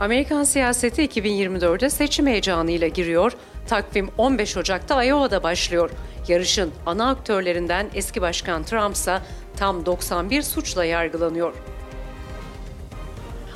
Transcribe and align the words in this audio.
Amerikan 0.00 0.44
siyaseti 0.44 1.02
2024'de 1.02 1.90
seçim 1.90 2.26
heyecanıyla 2.26 2.88
giriyor. 2.88 3.32
Takvim 3.68 4.08
15 4.18 4.56
Ocak'ta 4.56 5.04
Iowa'da 5.04 5.42
başlıyor. 5.42 5.90
Yarışın 6.28 6.72
ana 6.86 7.08
aktörlerinden 7.08 7.90
eski 7.94 8.22
başkan 8.22 8.62
Trump 8.62 8.94
ise 8.94 9.18
tam 9.56 9.86
91 9.86 10.42
suçla 10.42 10.84
yargılanıyor. 10.84 11.54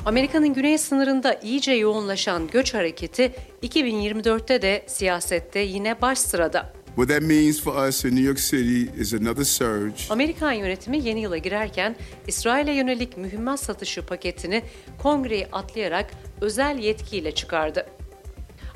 Amerika'nın 0.05 0.53
güney 0.53 0.77
sınırında 0.77 1.33
iyice 1.33 1.71
yoğunlaşan 1.71 2.47
göç 2.47 2.73
hareketi 2.73 3.31
2024'te 3.63 4.61
de 4.61 4.83
siyasette 4.87 5.59
yine 5.59 6.01
baş 6.01 6.17
sırada. 6.17 6.74
What 6.95 7.09
that 7.09 7.21
means 7.21 7.61
for 7.61 7.87
us 7.87 8.05
in 8.05 8.15
New 8.15 8.23
York 8.23 8.39
City 8.39 9.01
is 9.01 9.13
another 9.13 9.43
surge. 9.43 9.95
Amerikan 10.09 10.51
yönetimi 10.51 11.03
yeni 11.03 11.21
yıla 11.21 11.37
girerken 11.37 11.95
İsrail'e 12.27 12.71
yönelik 12.71 13.17
mühimmat 13.17 13.59
satışı 13.59 14.05
paketini 14.05 14.63
kongreyi 14.97 15.47
atlayarak 15.51 16.11
özel 16.41 16.77
yetkiyle 16.79 17.31
çıkardı. 17.31 17.85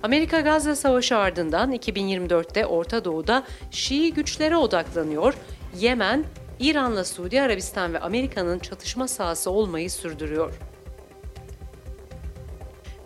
Amerika 0.03 0.39
Gazze 0.39 0.75
Savaşı 0.75 1.17
ardından 1.17 1.73
2024'te 1.73 2.65
Orta 2.65 3.05
Doğu'da 3.05 3.43
Şii 3.71 4.13
güçlere 4.13 4.57
odaklanıyor, 4.57 5.33
Yemen, 5.79 6.25
İran'la 6.59 7.03
Suudi 7.03 7.41
Arabistan 7.41 7.93
ve 7.93 7.99
Amerika'nın 7.99 8.59
çatışma 8.59 9.07
sahası 9.07 9.51
olmayı 9.51 9.91
sürdürüyor. 9.91 10.53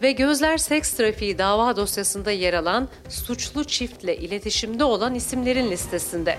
Ve 0.03 0.11
gözler 0.11 0.57
seks 0.57 0.93
trafiği 0.93 1.37
dava 1.37 1.75
dosyasında 1.75 2.31
yer 2.31 2.53
alan 2.53 2.89
suçlu 3.09 3.63
çiftle 3.63 4.17
iletişimde 4.17 4.83
olan 4.83 5.15
isimlerin 5.15 5.71
listesinde. 5.71 6.37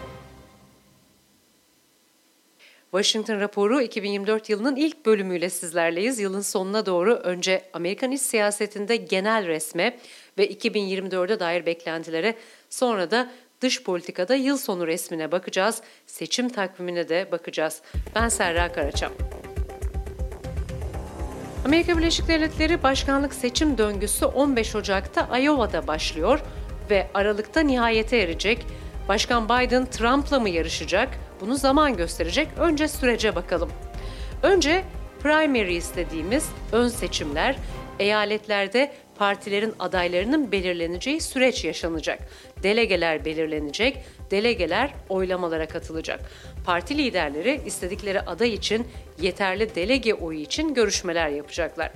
Washington 2.91 3.41
raporu 3.41 3.81
2024 3.81 4.51
yılının 4.51 4.77
ilk 4.77 5.07
bölümüyle 5.07 5.51
sizlerleyiz. 5.51 6.19
Yılın 6.19 6.41
sonuna 6.41 6.87
doğru 6.87 7.15
önce 7.15 7.63
Amerikan 7.73 8.11
iç 8.11 8.21
siyasetinde 8.21 8.97
genel 8.97 9.47
resme 9.47 9.99
ve 10.39 10.53
2024'e 10.53 11.41
dair 11.41 11.67
beklentilere 11.67 12.35
sonra 12.71 13.11
da 13.11 13.31
dış 13.61 13.83
politikada 13.83 14.35
yıl 14.35 14.57
sonu 14.57 14.87
resmine 14.87 15.33
bakacağız. 15.33 15.83
Seçim 16.07 16.49
takvimine 16.49 17.09
de 17.09 17.29
bakacağız. 17.33 17.83
Ben 18.15 18.29
Serra 18.29 18.73
Karaçam. 18.73 19.13
Amerika 21.65 21.99
Birleşik 21.99 22.29
Devletleri 22.29 22.83
başkanlık 22.83 23.35
seçim 23.35 23.79
döngüsü 23.79 24.25
15 24.25 24.75
Ocak'ta 24.77 25.39
Iowa'da 25.39 25.87
başlıyor 25.87 26.41
ve 26.91 27.07
Aralık'ta 27.15 27.61
nihayete 27.61 28.17
erecek. 28.17 28.67
Başkan 29.09 29.45
Biden 29.45 29.87
Trump'la 29.87 30.41
mı 30.41 30.49
yarışacak? 30.49 31.09
Bunu 31.41 31.57
zaman 31.57 31.97
gösterecek. 31.97 32.49
Önce 32.59 32.89
sürece 32.89 33.35
bakalım. 33.35 33.71
Önce 34.43 34.85
primaries 35.23 35.97
dediğimiz 35.97 36.49
ön 36.73 36.89
seçimler 36.89 37.57
eyaletlerde 37.99 38.93
partilerin 39.17 39.75
adaylarının 39.79 40.53
belirleneceği 40.53 41.21
süreç 41.21 41.65
yaşanacak. 41.65 42.19
Delegeler 42.63 43.25
belirlenecek, 43.25 44.05
delegeler 44.31 44.95
oylamalara 45.09 45.69
katılacak. 45.69 46.21
Parti 46.65 46.99
liderleri 46.99 47.61
istedikleri 47.67 48.21
aday 48.21 48.55
için 48.55 48.87
yeterli 49.21 49.75
delege 49.75 50.15
oyu 50.15 50.39
için 50.39 50.75
görüşmeler 50.75 51.29
yapacaklar. 51.29 51.93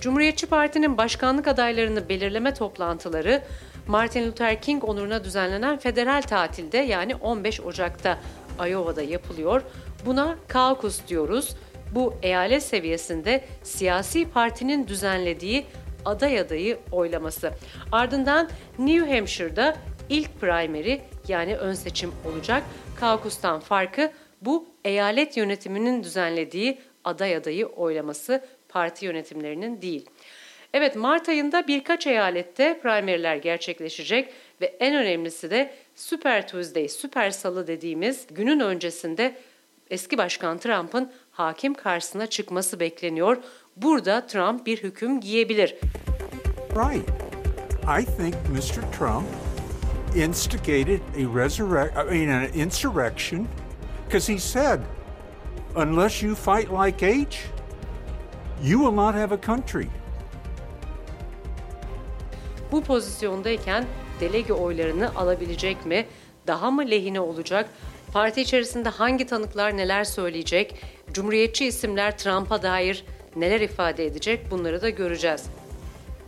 Cumhuriyetçi 0.00 0.46
Parti'nin 0.46 0.98
başkanlık 0.98 1.48
adaylarını 1.48 2.08
belirleme 2.08 2.54
toplantıları 2.54 3.42
Martin 3.86 4.26
Luther 4.26 4.62
King 4.62 4.84
onuruna 4.84 5.24
düzenlenen 5.24 5.78
federal 5.78 6.22
tatilde 6.22 6.78
yani 6.78 7.14
15 7.14 7.60
Ocak'ta 7.60 8.18
Iowa'da 8.68 9.02
yapılıyor. 9.02 9.62
Buna 10.06 10.36
caucus 10.52 11.08
diyoruz. 11.08 11.56
Bu 11.94 12.14
eyalet 12.22 12.62
seviyesinde 12.62 13.44
siyasi 13.62 14.24
partinin 14.24 14.88
düzenlediği 14.88 15.66
aday 16.04 16.40
adayı 16.40 16.78
oylaması. 16.92 17.52
Ardından 17.92 18.48
New 18.78 19.16
Hampshire'da 19.16 19.76
ilk 20.08 20.40
primary 20.40 21.00
yani 21.28 21.56
ön 21.56 21.74
seçim 21.74 22.12
olacak. 22.24 22.62
Kaukus'tan 23.00 23.60
farkı 23.60 24.12
bu 24.40 24.66
eyalet 24.84 25.36
yönetiminin 25.36 26.02
düzenlediği 26.02 26.78
aday 27.04 27.36
adayı 27.36 27.66
oylaması 27.66 28.44
parti 28.68 29.06
yönetimlerinin 29.06 29.82
değil. 29.82 30.06
Evet 30.72 30.96
Mart 30.96 31.28
ayında 31.28 31.66
birkaç 31.66 32.06
eyalette 32.06 32.80
primaryler 32.82 33.36
gerçekleşecek 33.36 34.32
ve 34.60 34.66
en 34.80 34.94
önemlisi 34.96 35.50
de 35.50 35.74
Super 35.94 36.48
Tuesday, 36.48 36.88
Süper 36.88 37.30
Salı 37.30 37.66
dediğimiz 37.66 38.26
günün 38.30 38.60
öncesinde 38.60 39.34
eski 39.90 40.18
başkan 40.18 40.58
Trump'ın 40.58 41.12
hakim 41.30 41.74
karşısına 41.74 42.26
çıkması 42.26 42.80
bekleniyor. 42.80 43.36
Burada 43.76 44.26
Trump 44.26 44.66
bir 44.66 44.82
hüküm 44.82 45.20
giyebilir. 45.20 45.76
Right. 46.70 47.08
I 48.00 48.04
think 48.16 48.34
Mr. 48.34 48.98
Trump 48.98 49.43
instigated 50.16 51.00
a 51.16 51.26
resurrect 51.42 51.96
I 51.96 52.04
mean 52.04 52.28
an 52.28 52.44
insurrection 52.54 53.48
because 54.06 54.32
he 54.32 54.38
said 54.38 54.80
unless 55.76 56.22
you 56.22 56.34
fight 56.34 56.70
like 56.70 57.02
H 57.02 57.54
you 58.62 58.78
will 58.78 58.92
not 58.92 59.14
have 59.14 59.34
a 59.34 59.40
country. 59.40 59.88
Bu 62.72 62.82
pozisyondayken 62.82 63.84
delege 64.20 64.52
oylarını 64.52 65.14
alabilecek 65.14 65.86
mi? 65.86 66.06
Daha 66.46 66.70
mı 66.70 66.90
lehine 66.90 67.20
olacak? 67.20 67.68
Parti 68.12 68.40
içerisinde 68.40 68.88
hangi 68.88 69.26
tanıklar 69.26 69.76
neler 69.76 70.04
söyleyecek? 70.04 70.74
Cumhuriyetçi 71.12 71.66
isimler 71.66 72.18
Trump'a 72.18 72.62
dair 72.62 73.04
neler 73.36 73.60
ifade 73.60 74.06
edecek? 74.06 74.50
Bunları 74.50 74.82
da 74.82 74.90
göreceğiz. 74.90 75.44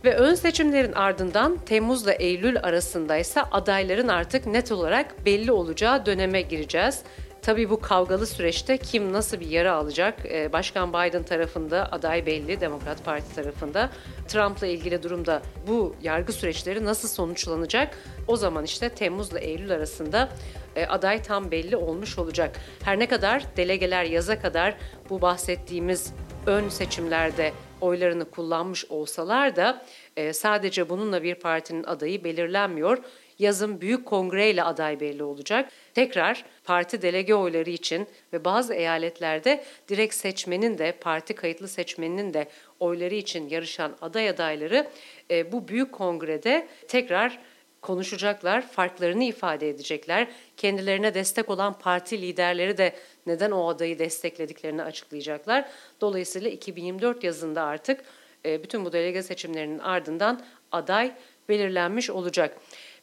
Ve 0.05 0.15
ön 0.15 0.35
seçimlerin 0.35 0.93
ardından 0.93 1.57
Temmuz'la 1.65 2.11
Eylül 2.11 2.59
arasında 2.63 3.17
ise 3.17 3.41
adayların 3.41 4.07
artık 4.07 4.45
net 4.45 4.71
olarak 4.71 5.25
belli 5.25 5.51
olacağı 5.51 6.05
döneme 6.05 6.41
gireceğiz. 6.41 7.01
Tabii 7.41 7.69
bu 7.69 7.79
kavgalı 7.79 8.27
süreçte 8.27 8.77
kim 8.77 9.13
nasıl 9.13 9.39
bir 9.39 9.47
yara 9.47 9.73
alacak? 9.73 10.25
Ee, 10.25 10.53
Başkan 10.53 10.89
Biden 10.89 11.23
tarafında 11.23 11.91
aday 11.91 12.25
belli, 12.25 12.61
Demokrat 12.61 13.05
Parti 13.05 13.35
tarafında. 13.35 13.89
Trump'la 14.27 14.67
ilgili 14.67 15.03
durumda 15.03 15.41
bu 15.67 15.95
yargı 16.01 16.33
süreçleri 16.33 16.85
nasıl 16.85 17.07
sonuçlanacak? 17.07 17.97
O 18.27 18.35
zaman 18.35 18.63
işte 18.63 18.89
Temmuz'la 18.89 19.39
Eylül 19.39 19.71
arasında 19.71 20.29
e, 20.75 20.85
aday 20.85 21.21
tam 21.21 21.51
belli 21.51 21.75
olmuş 21.75 22.17
olacak. 22.17 22.59
Her 22.83 22.99
ne 22.99 23.07
kadar 23.07 23.43
delegeler 23.57 24.03
yaza 24.03 24.39
kadar 24.39 24.77
bu 25.09 25.21
bahsettiğimiz 25.21 26.13
ön 26.45 26.69
seçimlerde 26.69 27.51
oylarını 27.81 28.31
kullanmış 28.31 28.85
olsalar 28.85 29.55
da 29.55 29.85
e, 30.17 30.33
sadece 30.33 30.89
bununla 30.89 31.23
bir 31.23 31.35
partinin 31.35 31.83
adayı 31.83 32.23
belirlenmiyor. 32.23 32.97
Yazın 33.39 33.81
büyük 33.81 34.05
kongreyle 34.05 34.63
aday 34.63 34.99
belli 34.99 35.23
olacak. 35.23 35.71
Tekrar 35.93 36.45
parti 36.63 37.01
delege 37.01 37.35
oyları 37.35 37.69
için 37.69 38.07
ve 38.33 38.45
bazı 38.45 38.73
eyaletlerde 38.73 39.63
direkt 39.87 40.15
seçmenin 40.15 40.77
de 40.77 40.91
parti 40.91 41.33
kayıtlı 41.33 41.67
seçmeninin 41.67 42.33
de 42.33 42.47
oyları 42.79 43.15
için 43.15 43.49
yarışan 43.49 43.95
aday 44.01 44.29
adayları 44.29 44.87
e, 45.31 45.51
bu 45.51 45.67
büyük 45.67 45.91
kongrede 45.91 46.67
tekrar 46.87 47.39
konuşacaklar, 47.81 48.67
farklarını 48.67 49.23
ifade 49.23 49.69
edecekler. 49.69 50.27
Kendilerine 50.57 51.13
destek 51.13 51.49
olan 51.49 51.79
parti 51.79 52.21
liderleri 52.21 52.77
de 52.77 52.95
neden 53.25 53.51
o 53.51 53.67
adayı 53.67 53.99
desteklediklerini 53.99 54.83
açıklayacaklar. 54.83 55.69
Dolayısıyla 56.01 56.49
2024 56.49 57.23
yazında 57.23 57.63
artık 57.63 58.03
e, 58.45 58.63
bütün 58.63 58.85
bu 58.85 58.93
delege 58.93 59.23
seçimlerinin 59.23 59.79
ardından 59.79 60.41
aday 60.71 61.11
belirlenmiş 61.49 62.09
olacak. 62.09 62.57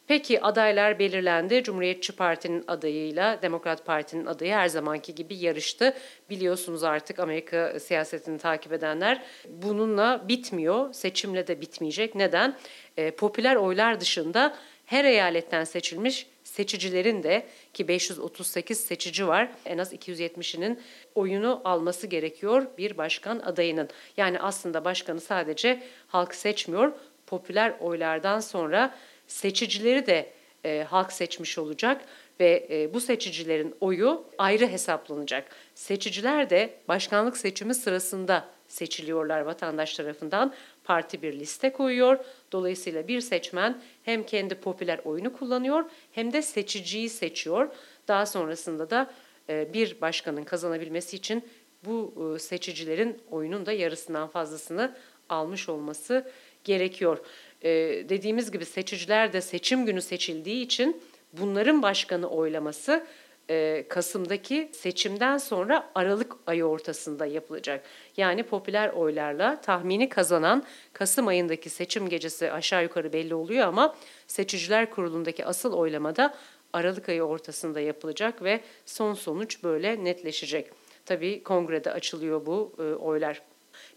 Peki 0.07 0.41
adaylar 0.41 0.99
belirlendi. 0.99 1.63
Cumhuriyetçi 1.63 2.15
Parti'nin 2.15 2.63
adayıyla 2.67 3.41
Demokrat 3.41 3.85
Parti'nin 3.85 4.25
adayı 4.25 4.53
her 4.53 4.67
zamanki 4.67 5.15
gibi 5.15 5.35
yarıştı. 5.35 5.93
Biliyorsunuz 6.29 6.83
artık 6.83 7.19
Amerika 7.19 7.79
siyasetini 7.79 8.37
takip 8.37 8.73
edenler 8.73 9.23
bununla 9.49 10.25
bitmiyor. 10.27 10.93
Seçimle 10.93 11.47
de 11.47 11.61
bitmeyecek. 11.61 12.15
Neden? 12.15 12.57
E, 12.97 13.11
popüler 13.11 13.55
oylar 13.55 13.99
dışında 13.99 14.55
her 14.85 15.05
eyaletten 15.05 15.63
seçilmiş 15.63 16.27
seçicilerin 16.55 17.23
de 17.23 17.45
ki 17.73 17.87
538 17.87 18.79
seçici 18.79 19.27
var 19.27 19.49
en 19.65 19.77
az 19.77 19.93
270'inin 19.93 20.79
oyunu 21.15 21.61
alması 21.63 22.07
gerekiyor 22.07 22.65
bir 22.77 22.97
başkan 22.97 23.39
adayının. 23.39 23.89
Yani 24.17 24.39
aslında 24.39 24.85
başkanı 24.85 25.21
sadece 25.21 25.83
halk 26.07 26.35
seçmiyor. 26.35 26.91
Popüler 27.27 27.73
oylardan 27.79 28.39
sonra 28.39 28.95
seçicileri 29.27 30.07
de 30.07 30.33
e, 30.65 30.85
halk 30.89 31.11
seçmiş 31.11 31.57
olacak 31.57 32.01
ve 32.39 32.67
e, 32.71 32.93
bu 32.93 33.01
seçicilerin 33.01 33.75
oyu 33.81 34.23
ayrı 34.37 34.67
hesaplanacak. 34.67 35.55
Seçiciler 35.75 36.49
de 36.49 36.73
başkanlık 36.87 37.37
seçimi 37.37 37.75
sırasında 37.75 38.47
seçiliyorlar 38.67 39.41
vatandaş 39.41 39.95
tarafından. 39.95 40.53
Parti 40.83 41.21
bir 41.21 41.39
liste 41.39 41.71
koyuyor. 41.71 42.19
Dolayısıyla 42.55 43.07
bir 43.07 43.21
seçmen 43.21 43.81
hem 44.03 44.23
kendi 44.23 44.55
popüler 44.55 44.99
oyunu 45.05 45.33
kullanıyor 45.33 45.85
hem 46.11 46.33
de 46.33 46.41
seçiciyi 46.41 47.09
seçiyor. 47.09 47.69
Daha 48.07 48.25
sonrasında 48.25 48.89
da 48.89 49.13
e, 49.49 49.73
bir 49.73 50.01
başkanın 50.01 50.43
kazanabilmesi 50.43 51.15
için 51.15 51.43
bu 51.85 52.13
e, 52.35 52.39
seçicilerin 52.39 53.21
oyunun 53.31 53.65
da 53.65 53.71
yarısından 53.71 54.27
fazlasını 54.27 54.95
almış 55.29 55.69
olması 55.69 56.31
gerekiyor. 56.63 57.17
Ee, 57.63 57.69
dediğimiz 58.09 58.51
gibi 58.51 58.65
seçiciler 58.65 59.33
de 59.33 59.41
seçim 59.41 59.85
günü 59.85 60.01
seçildiği 60.01 60.65
için 60.65 61.01
bunların 61.33 61.81
başkanı 61.81 62.29
oylaması 62.29 63.05
e, 63.49 63.85
Kasım'daki 63.89 64.69
seçimden 64.73 65.37
sonra 65.37 65.91
Aralık 65.95 66.35
ayı 66.47 66.65
ortasında 66.65 67.25
yapılacak. 67.25 67.85
Yani 68.17 68.43
popüler 68.43 68.89
oylarla 68.89 69.61
tahmini 69.61 70.09
kazanan 70.09 70.63
Kasım 70.93 71.27
ayındaki 71.27 71.69
seçim 71.69 72.09
gecesi 72.09 72.51
aşağı 72.51 72.83
yukarı 72.83 73.13
belli 73.13 73.35
oluyor 73.35 73.67
ama 73.67 73.95
seçiciler 74.27 74.89
kurulundaki 74.89 75.45
asıl 75.45 75.73
oylamada 75.73 76.35
Aralık 76.73 77.09
ayı 77.09 77.23
ortasında 77.23 77.79
yapılacak 77.79 78.43
ve 78.43 78.61
son 78.85 79.13
sonuç 79.13 79.63
böyle 79.63 80.03
netleşecek. 80.03 80.71
Tabii 81.05 81.43
kongrede 81.43 81.91
açılıyor 81.91 82.45
bu 82.45 82.73
e, 82.79 82.81
oylar. 82.81 83.41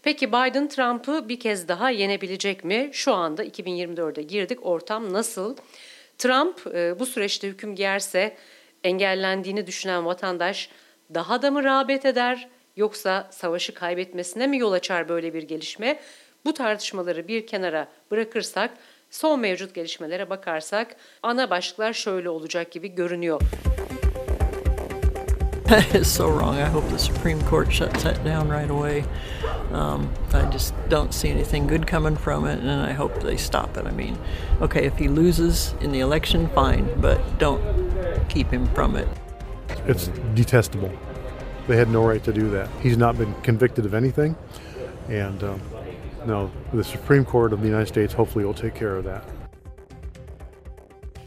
Peki 0.03 0.29
Biden 0.29 0.67
Trump'ı 0.67 1.29
bir 1.29 1.39
kez 1.39 1.67
daha 1.67 1.89
yenebilecek 1.89 2.63
mi? 2.63 2.89
Şu 2.93 3.13
anda 3.13 3.45
2024'e 3.45 4.23
girdik. 4.23 4.65
Ortam 4.65 5.13
nasıl? 5.13 5.55
Trump 6.17 6.67
e, 6.75 6.99
bu 6.99 7.05
süreçte 7.05 7.47
hüküm 7.47 7.75
giyerse 7.75 8.37
engellendiğini 8.83 9.67
düşünen 9.67 10.05
vatandaş 10.05 10.69
daha 11.13 11.41
da 11.41 11.51
mı 11.51 11.63
rağbet 11.63 12.05
eder 12.05 12.49
yoksa 12.75 13.27
savaşı 13.31 13.73
kaybetmesine 13.73 14.47
mi 14.47 14.57
yol 14.57 14.71
açar 14.71 15.09
böyle 15.09 15.33
bir 15.33 15.43
gelişme? 15.43 15.99
Bu 16.45 16.53
tartışmaları 16.53 17.27
bir 17.27 17.47
kenara 17.47 17.87
bırakırsak 18.11 18.71
son 19.09 19.39
mevcut 19.39 19.75
gelişmelere 19.75 20.29
bakarsak 20.29 20.95
ana 21.23 21.49
başlıklar 21.49 21.93
şöyle 21.93 22.29
olacak 22.29 22.71
gibi 22.71 22.87
görünüyor. 22.87 23.41
That 25.69 25.95
is 25.95 26.07
so 26.07 26.27
wrong. 26.27 26.57
I 26.57 26.65
hope 26.65 26.89
the 26.89 26.97
Supreme 26.97 27.39
Court 27.49 27.71
shuts 27.71 28.03
that 28.03 28.25
down 28.25 28.49
right 28.49 28.71
away. 28.71 29.03
Um, 29.71 30.09
I 30.33 30.51
just 30.51 30.73
don't 30.89 31.13
see 31.13 31.29
anything 31.29 31.69
good 31.69 31.85
coming 31.85 32.17
from 32.17 32.47
it, 32.47 32.59
and 32.59 32.91
I 32.91 32.93
hope 32.93 33.21
they 33.21 33.37
stop 33.37 33.77
it. 33.77 33.85
I 33.85 33.91
mean, 33.91 34.17
okay, 34.61 34.87
if 34.87 34.97
he 34.97 35.07
loses 35.07 35.75
in 35.79 35.91
the 35.91 35.99
election, 35.99 36.49
fine, 36.55 36.87
but 36.99 37.19
don't 37.37 37.61
keep 38.29 38.51
him 38.51 38.65
from 38.75 38.95
it. 38.95 39.07
It's 39.87 40.09
detestable. 40.35 40.91
They 41.67 41.77
had 41.77 41.89
no 41.89 42.11
right 42.11 42.23
to 42.23 42.33
do 42.33 42.49
that. 42.51 42.67
He's 42.81 42.97
not 42.97 43.17
been 43.17 43.33
convicted 43.43 43.85
of 43.85 43.93
anything, 43.93 44.35
and 45.09 45.43
um, 45.43 45.61
no, 46.25 46.49
the 46.73 46.83
Supreme 46.83 47.25
Court 47.25 47.53
of 47.53 47.61
the 47.61 47.67
United 47.67 47.87
States 47.87 48.13
hopefully 48.13 48.45
will 48.45 48.61
take 48.61 48.75
care 48.79 48.97
of 48.97 49.05
that. 49.05 49.23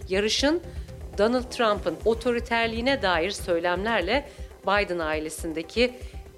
Yarışın 0.08 0.60
Donald 1.18 1.50
Trump'ın 1.50 1.96
otoriterliğine 2.04 3.02
dair 3.02 3.30
söylemlerle 3.30 4.28
Biden 4.66 4.98
ailesindeki 4.98 5.92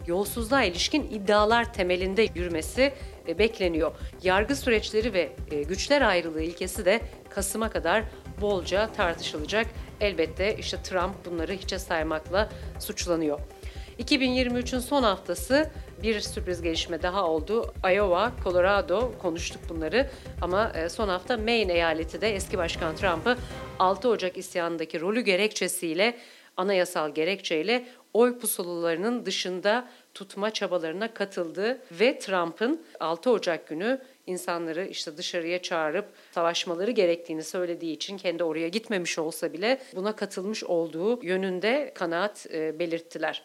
yolsuzluğa 0.07 0.65
ilişkin 0.65 1.03
iddialar 1.03 1.73
temelinde 1.73 2.27
yürümesi 2.35 2.93
e, 3.29 3.39
bekleniyor. 3.39 3.93
Yargı 4.23 4.57
süreçleri 4.57 5.13
ve 5.13 5.33
e, 5.51 5.63
güçler 5.63 6.03
ayrılığı 6.03 6.43
ilkesi 6.43 6.85
de 6.85 7.01
Kasım'a 7.31 7.71
kadar 7.71 8.05
bolca 8.41 8.93
tartışılacak. 8.93 9.67
Elbette 10.01 10.57
işte 10.59 10.83
Trump 10.83 11.15
bunları 11.25 11.53
hiçe 11.53 11.79
saymakla 11.79 12.49
suçlanıyor. 12.81 13.41
2023'ün 13.99 14.79
son 14.79 15.03
haftası 15.03 15.71
bir 16.03 16.21
sürpriz 16.21 16.63
gelişme 16.63 17.03
daha 17.03 17.29
oldu. 17.29 17.75
Iowa, 17.95 18.33
Colorado 18.45 19.13
konuştuk 19.19 19.63
bunları 19.69 20.11
ama 20.43 20.73
e, 20.75 20.89
son 20.89 21.09
hafta 21.09 21.37
Maine 21.37 21.73
eyaleti 21.73 22.21
de 22.21 22.35
eski 22.35 22.59
başkan 22.59 22.97
Trump'ı 22.97 23.37
6 23.79 24.09
Ocak 24.09 24.37
isyanındaki 24.37 25.01
rolü 25.01 25.21
gerekçesiyle 25.21 26.17
anayasal 26.57 27.15
gerekçeyle 27.15 27.85
oy 28.13 28.39
pusulalarının 28.39 29.27
dışında 29.27 29.89
tutma 30.15 30.51
çabalarına 30.51 31.15
katıldı 31.15 31.79
ve 31.91 32.19
Trump'ın 32.19 32.83
6 33.01 33.31
Ocak 33.31 33.69
günü 33.69 34.01
insanları 34.27 34.87
işte 34.87 35.17
dışarıya 35.17 35.63
çağırıp 35.63 36.07
savaşmaları 36.33 36.91
gerektiğini 36.91 37.43
söylediği 37.43 37.93
için 37.93 38.17
kendi 38.17 38.45
oraya 38.45 38.69
gitmemiş 38.69 39.19
olsa 39.19 39.53
bile 39.53 39.81
buna 39.95 40.17
katılmış 40.17 40.65
olduğu 40.65 41.25
yönünde 41.25 41.93
kanaat 41.95 42.47
e, 42.53 42.79
belirttiler. 42.79 43.43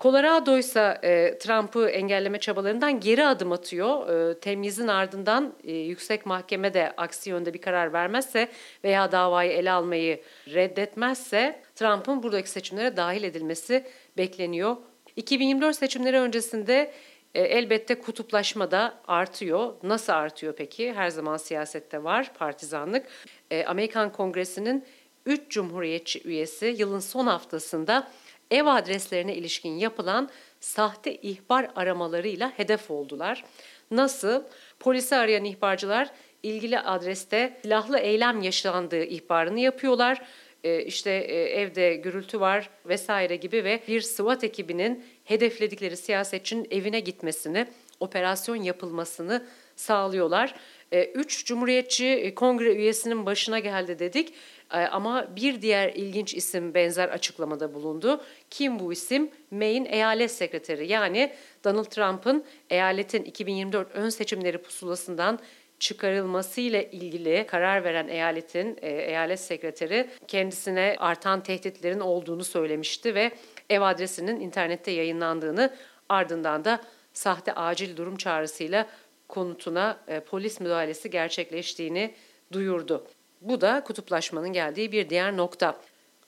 Colorado 0.00 0.58
ise 0.58 0.98
e, 1.02 1.38
Trump'ı 1.38 1.88
engelleme 1.88 2.40
çabalarından 2.40 3.00
geri 3.00 3.26
adım 3.26 3.52
atıyor. 3.52 4.08
E, 4.08 4.40
temyizin 4.40 4.88
ardından 4.88 5.54
e, 5.64 5.72
yüksek 5.72 6.26
mahkeme 6.26 6.74
de 6.74 6.92
aksi 6.96 7.30
yönde 7.30 7.54
bir 7.54 7.60
karar 7.60 7.92
vermezse 7.92 8.48
veya 8.84 9.12
davayı 9.12 9.50
ele 9.50 9.70
almayı 9.70 10.20
reddetmezse 10.48 11.60
Trump'ın 11.74 12.22
buradaki 12.22 12.50
seçimlere 12.50 12.96
dahil 12.96 13.22
edilmesi 13.22 13.84
bekleniyor. 14.16 14.76
2024 15.16 15.76
seçimleri 15.76 16.18
öncesinde 16.18 16.92
e, 17.34 17.40
elbette 17.42 17.94
kutuplaşma 17.94 18.70
da 18.70 19.00
artıyor. 19.06 19.74
Nasıl 19.82 20.12
artıyor 20.12 20.54
peki? 20.56 20.92
Her 20.92 21.08
zaman 21.08 21.36
siyasette 21.36 22.04
var 22.04 22.32
partizanlık. 22.34 23.06
E, 23.50 23.64
Amerikan 23.64 24.12
Kongresi'nin 24.12 24.84
3 25.26 25.50
cumhuriyetçi 25.50 26.28
üyesi 26.28 26.66
yılın 26.78 27.00
son 27.00 27.26
haftasında 27.26 28.08
ev 28.50 28.66
adreslerine 28.66 29.34
ilişkin 29.34 29.76
yapılan 29.76 30.30
sahte 30.60 31.14
ihbar 31.16 31.70
aramalarıyla 31.76 32.52
hedef 32.56 32.90
oldular. 32.90 33.44
Nasıl? 33.90 34.42
Polisi 34.80 35.16
arayan 35.16 35.44
ihbarcılar 35.44 36.10
ilgili 36.42 36.80
adreste 36.80 37.58
silahlı 37.62 37.98
eylem 37.98 38.42
yaşandığı 38.42 39.04
ihbarını 39.04 39.60
yapıyorlar. 39.60 40.22
Ee, 40.64 40.82
işte 40.82 41.10
e, 41.10 41.60
evde 41.60 41.94
gürültü 41.94 42.40
var 42.40 42.70
vesaire 42.86 43.36
gibi 43.36 43.64
ve 43.64 43.80
bir 43.88 44.00
SWAT 44.00 44.44
ekibinin 44.44 45.04
hedefledikleri 45.24 45.96
siyasetçinin 45.96 46.66
evine 46.70 47.00
gitmesini, 47.00 47.66
operasyon 48.00 48.56
yapılmasını 48.56 49.46
sağlıyorlar. 49.76 50.54
Ee, 50.92 51.04
üç 51.04 51.44
Cumhuriyetçi 51.44 52.06
e, 52.06 52.34
Kongre 52.34 52.74
üyesinin 52.74 53.26
başına 53.26 53.58
geldi 53.58 53.98
dedik. 53.98 54.34
Ama 54.70 55.36
bir 55.36 55.62
diğer 55.62 55.92
ilginç 55.94 56.34
isim 56.34 56.74
benzer 56.74 57.08
açıklamada 57.08 57.74
bulundu. 57.74 58.24
Kim 58.50 58.78
bu 58.78 58.92
isim? 58.92 59.30
Maine 59.50 59.88
Eyalet 59.88 60.30
Sekreteri 60.30 60.88
yani 60.88 61.32
Donald 61.64 61.84
Trump'ın 61.84 62.44
eyaletin 62.70 63.24
2024 63.24 63.94
ön 63.94 64.08
seçimleri 64.08 64.58
pusulasından 64.58 65.38
çıkarılmasıyla 65.78 66.82
ilgili 66.82 67.46
karar 67.46 67.84
veren 67.84 68.08
eyaletin 68.08 68.78
e, 68.82 68.90
eyalet 68.90 69.40
sekreteri 69.40 70.10
kendisine 70.28 70.96
artan 70.98 71.42
tehditlerin 71.42 72.00
olduğunu 72.00 72.44
söylemişti 72.44 73.14
ve 73.14 73.32
ev 73.70 73.80
adresinin 73.80 74.40
internette 74.40 74.90
yayınlandığını 74.90 75.74
ardından 76.08 76.64
da 76.64 76.80
sahte 77.12 77.52
acil 77.52 77.96
durum 77.96 78.16
çağrısıyla 78.16 78.86
konutuna 79.28 80.00
e, 80.08 80.20
polis 80.20 80.60
müdahalesi 80.60 81.10
gerçekleştiğini 81.10 82.14
duyurdu. 82.52 83.06
Bu 83.40 83.60
da 83.60 83.84
kutuplaşmanın 83.84 84.52
geldiği 84.52 84.92
bir 84.92 85.10
diğer 85.10 85.36
nokta. 85.36 85.80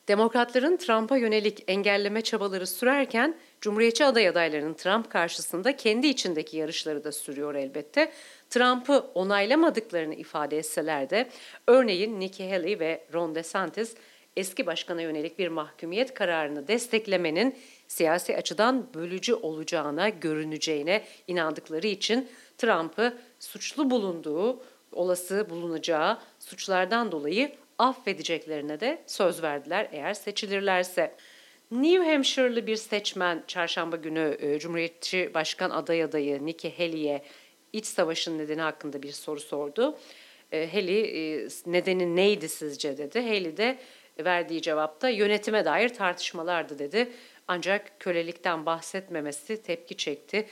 Demokratların 0.09 0.77
Trump'a 0.77 1.17
yönelik 1.17 1.65
engelleme 1.69 2.23
çabaları 2.23 2.67
sürerken 2.67 3.37
Cumhuriyetçi 3.61 4.05
aday 4.05 4.29
adaylarının 4.29 4.75
Trump 4.75 5.11
karşısında 5.11 5.77
kendi 5.77 6.07
içindeki 6.07 6.57
yarışları 6.57 7.05
da 7.05 7.13
sürüyor 7.13 7.55
elbette. 7.55 8.13
Trump'ı 8.51 9.07
onaylamadıklarını 9.15 10.15
ifade 10.15 10.59
etseler 10.59 11.11
de 11.11 11.29
örneğin 11.67 12.21
Nikki 12.21 12.51
Haley 12.51 12.81
ve 12.81 13.05
Ron 13.15 13.35
DeSantis 13.35 13.95
eski 14.37 14.67
başkana 14.67 15.03
yönelik 15.03 15.39
bir 15.39 15.49
mahkumiyet 15.49 16.15
kararını 16.15 16.69
desteklemenin 16.69 17.59
siyasi 17.89 18.37
açıdan 18.37 18.95
bölücü 18.95 19.35
olacağına, 19.35 20.09
görüneceğine 20.09 21.05
inandıkları 21.27 21.87
için 21.87 22.29
Trump'ı 22.59 23.19
suçlu 23.39 23.91
bulunduğu, 23.91 24.63
olası 24.93 25.47
bulunacağı 25.51 26.19
suçlardan 26.39 27.13
dolayı 27.13 27.53
affedeceklerine 27.79 28.81
de 28.81 29.03
söz 29.07 29.43
verdiler 29.43 29.89
eğer 29.93 30.15
seçilirlerse. 30.15 31.15
New 31.71 32.13
Hampshire'lı 32.13 32.67
bir 32.67 32.77
seçmen 32.77 33.43
çarşamba 33.47 33.97
günü 33.97 34.37
e, 34.41 34.59
Cumhuriyetçi 34.59 35.31
Başkan 35.35 35.71
aday 35.71 36.03
adayı 36.03 36.47
Nikki 36.47 36.77
Haley'e 36.79 37.23
iç 37.73 37.87
savaşın 37.87 38.39
nedeni 38.39 38.61
hakkında 38.61 39.03
bir 39.03 39.13
soru 39.13 39.41
sordu. 39.41 39.99
E, 40.53 40.73
Haley 40.73 41.01
e, 41.01 41.49
nedeni 41.67 42.17
neydi 42.17 42.49
sizce 42.49 42.99
dedi. 42.99 43.21
Haley 43.21 43.57
de 43.57 43.79
verdiği 44.25 44.63
cevapta 44.63 45.09
yönetime 45.09 45.65
dair 45.65 45.89
tartışmalardı 45.89 46.79
dedi. 46.79 47.13
Ancak 47.49 48.01
kölelikten 48.01 48.67
bahsetmemesi 48.67 49.63
tepki 49.63 49.97
çekti. 49.97 50.47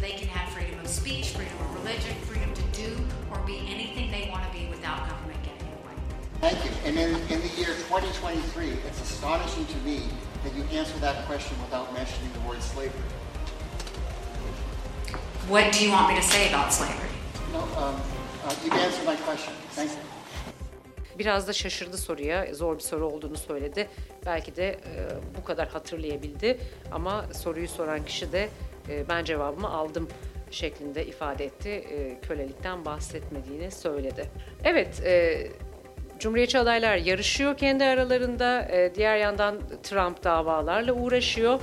They 0.00 0.10
can 0.18 0.28
have 0.28 0.50
freedom 0.50 0.80
of 0.84 0.88
speech, 0.88 1.26
freedom 1.32 1.58
of 1.64 1.70
religion, 1.80 2.14
freedom 2.28 2.54
to 2.54 2.64
do 2.76 2.90
or 3.32 3.40
be 3.48 3.56
anything 3.74 4.12
they 4.12 4.24
want 4.32 4.44
to 4.44 4.52
be 4.52 4.62
without 4.74 5.00
government 5.08 5.40
getting 5.48 5.66
in 5.68 5.74
the 5.76 5.82
way. 5.86 5.96
Thank 6.40 6.58
you. 6.64 6.72
And 6.86 6.94
in, 6.98 7.10
in 7.32 7.40
the 7.40 7.52
year 7.60 7.72
2023, 7.88 8.66
it's 8.88 9.00
astonishing 9.00 9.64
to 9.66 9.78
me 9.88 9.98
that 10.44 10.52
you 10.56 10.62
answer 10.78 10.98
that 10.98 11.24
question 11.26 11.56
without 11.64 11.94
mentioning 11.94 12.30
the 12.36 12.48
word 12.48 12.62
slavery. 12.62 13.23
What 15.48 15.74
do 15.74 15.84
you 15.84 15.90
want 15.90 16.08
me 16.08 16.16
to 16.16 16.22
say 16.22 16.48
about 16.48 16.72
slavery? 16.72 17.10
No, 17.52 17.58
um, 17.58 17.94
uh, 18.44 18.54
you 18.64 18.72
answered 18.72 19.06
my 19.06 19.16
question. 19.26 19.54
Thank 19.76 19.90
you. 19.90 19.98
Biraz 21.18 21.48
da 21.48 21.52
şaşırdı 21.52 21.98
soruya. 21.98 22.54
Zor 22.54 22.76
bir 22.76 22.82
soru 22.82 23.06
olduğunu 23.06 23.36
söyledi. 23.36 23.88
Belki 24.26 24.56
de 24.56 24.68
e, 24.70 24.78
bu 25.38 25.44
kadar 25.44 25.68
hatırlayabildi. 25.68 26.58
Ama 26.92 27.24
soruyu 27.32 27.68
soran 27.68 28.04
kişi 28.04 28.32
de 28.32 28.48
e, 28.88 29.08
ben 29.08 29.24
cevabımı 29.24 29.68
aldım 29.70 30.08
şeklinde 30.50 31.06
ifade 31.06 31.44
etti. 31.44 31.68
E, 31.70 32.20
kölelikten 32.28 32.84
bahsetmediğini 32.84 33.70
söyledi. 33.70 34.30
Evet, 34.64 35.02
e, 35.04 35.46
Cumhuriyetçi 36.18 36.58
adaylar 36.58 36.96
yarışıyor 36.96 37.56
kendi 37.56 37.84
aralarında. 37.84 38.68
E, 38.72 38.94
diğer 38.94 39.16
yandan 39.16 39.60
Trump 39.82 40.24
davalarla 40.24 40.92
uğraşıyor. 40.92 41.60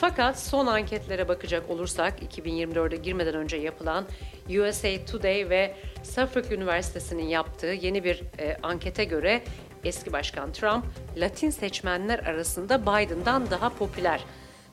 Fakat 0.00 0.38
son 0.38 0.66
anketlere 0.66 1.28
bakacak 1.28 1.70
olursak 1.70 2.22
2024'e 2.22 2.96
girmeden 2.96 3.34
önce 3.34 3.56
yapılan 3.56 4.06
USA 4.48 5.04
Today 5.10 5.50
ve 5.50 5.74
Suffolk 6.02 6.52
Üniversitesi'nin 6.52 7.28
yaptığı 7.28 7.66
yeni 7.66 8.04
bir 8.04 8.22
e, 8.38 8.56
ankete 8.62 9.04
göre 9.04 9.42
eski 9.84 10.12
başkan 10.12 10.52
Trump 10.52 10.84
Latin 11.16 11.50
seçmenler 11.50 12.18
arasında 12.18 12.82
Biden'dan 12.82 13.50
daha 13.50 13.68
popüler. 13.68 14.24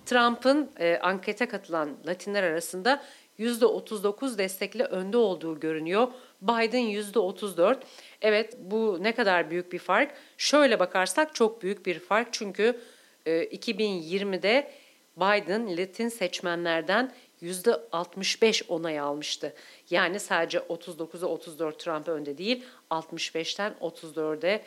Trump'ın 0.05 0.71
e, 0.79 0.97
ankete 0.97 1.45
katılan 1.45 1.97
Latinler 2.05 2.43
arasında 2.43 3.03
%39 3.39 4.37
destekli 4.37 4.83
önde 4.83 5.17
olduğu 5.17 5.59
görünüyor. 5.59 6.07
Biden 6.41 6.83
%34. 6.83 7.77
Evet 8.21 8.57
bu 8.59 8.97
ne 9.01 9.15
kadar 9.15 9.51
büyük 9.51 9.71
bir 9.71 9.79
fark? 9.79 10.11
Şöyle 10.37 10.79
bakarsak 10.79 11.35
çok 11.35 11.61
büyük 11.61 11.85
bir 11.85 11.99
fark 11.99 12.27
çünkü 12.31 12.79
e, 13.25 13.43
2020'de 13.43 14.71
Biden 15.17 15.77
Latin 15.77 16.09
seçmenlerden 16.09 17.11
%65 17.41 18.67
onay 18.67 18.99
almıştı. 18.99 19.53
Yani 19.89 20.19
sadece 20.19 20.57
39'a 20.57 21.27
34 21.27 21.79
Trump 21.79 22.07
önde 22.07 22.37
değil 22.37 22.65
65'ten 22.91 23.73
34'e 23.81 24.61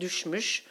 düşmüş. 0.00 0.64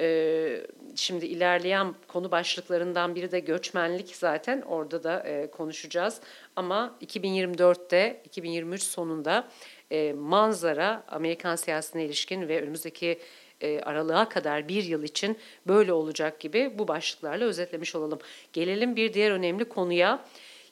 Ee, 0.00 0.66
şimdi 0.96 1.26
ilerleyen 1.26 1.94
konu 2.08 2.30
başlıklarından 2.30 3.14
biri 3.14 3.32
de 3.32 3.40
göçmenlik 3.40 4.16
zaten 4.16 4.60
orada 4.60 5.04
da 5.04 5.20
e, 5.20 5.50
konuşacağız. 5.50 6.20
Ama 6.56 6.98
2024'te 7.06 8.22
2023 8.24 8.82
sonunda 8.82 9.48
e, 9.90 10.12
manzara 10.12 11.04
Amerikan 11.08 11.56
siyasetine 11.56 12.04
ilişkin 12.04 12.48
ve 12.48 12.62
önümüzdeki 12.62 13.18
e, 13.60 13.80
aralığa 13.80 14.28
kadar 14.28 14.68
bir 14.68 14.84
yıl 14.84 15.02
için 15.02 15.38
böyle 15.66 15.92
olacak 15.92 16.40
gibi 16.40 16.72
bu 16.78 16.88
başlıklarla 16.88 17.44
özetlemiş 17.44 17.94
olalım. 17.94 18.18
Gelelim 18.52 18.96
bir 18.96 19.14
diğer 19.14 19.30
önemli 19.30 19.64
konuya. 19.64 20.24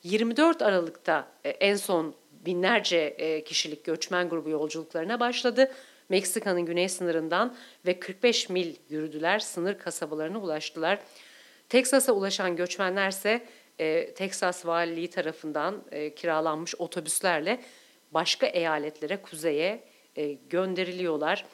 24 0.03 0.63
Aralık'ta 0.63 1.29
e, 1.45 1.51
en 1.51 1.77
son 1.77 2.15
binlerce 2.47 2.97
e, 2.97 3.45
kişilik 3.45 3.85
göçmen 3.85 4.29
grubu 4.29 4.51
yolculuklarına 4.51 5.21
başladı. 5.21 5.73
Meksika'nın 6.09 6.67
güney 6.67 6.89
sınırından 6.89 7.57
ve 7.87 8.01
45 8.01 8.49
mil 8.49 8.75
yürüdüler, 8.89 9.39
sınır 9.39 9.79
kasabalarına 9.79 10.39
ulaştılar. 10.39 10.99
Teksas'a 11.69 12.13
ulaşan 12.13 12.57
göçmenlerse 12.57 13.47
e, 13.79 14.15
Teksas 14.15 14.67
Valiliği 14.67 15.11
tarafından 15.11 15.85
e, 15.93 16.15
kiralanmış 16.15 16.75
otobüslerle 16.79 17.61
başka 18.11 18.47
eyaletlere, 18.47 19.23
kuzeye 19.23 19.85
e, 20.17 20.33
gönderiliyorlar. 20.33 21.45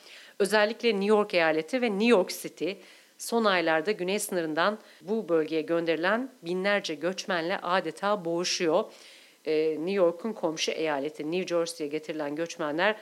Özellikle 0.41 0.89
New 0.89 1.07
York 1.07 1.35
eyaleti 1.35 1.83
ve 1.83 1.91
New 1.91 2.07
York 2.07 2.31
City 2.31 2.73
son 3.19 3.45
aylarda 3.45 3.93
güney 3.93 4.19
sınırından 4.19 4.79
bu 5.01 5.29
bölgeye 5.29 5.63
gönderilen 5.63 6.33
binlerce 6.43 6.95
göçmenle 6.95 7.59
adeta 7.59 8.25
boğuşuyor. 8.25 8.85
Ee, 9.45 9.71
New 9.71 9.91
York'un 9.91 10.33
komşu 10.33 10.71
eyaleti 10.73 11.31
New 11.33 11.47
Jersey'ye 11.47 11.91
getirilen 11.91 12.35
göçmenler 12.37 12.97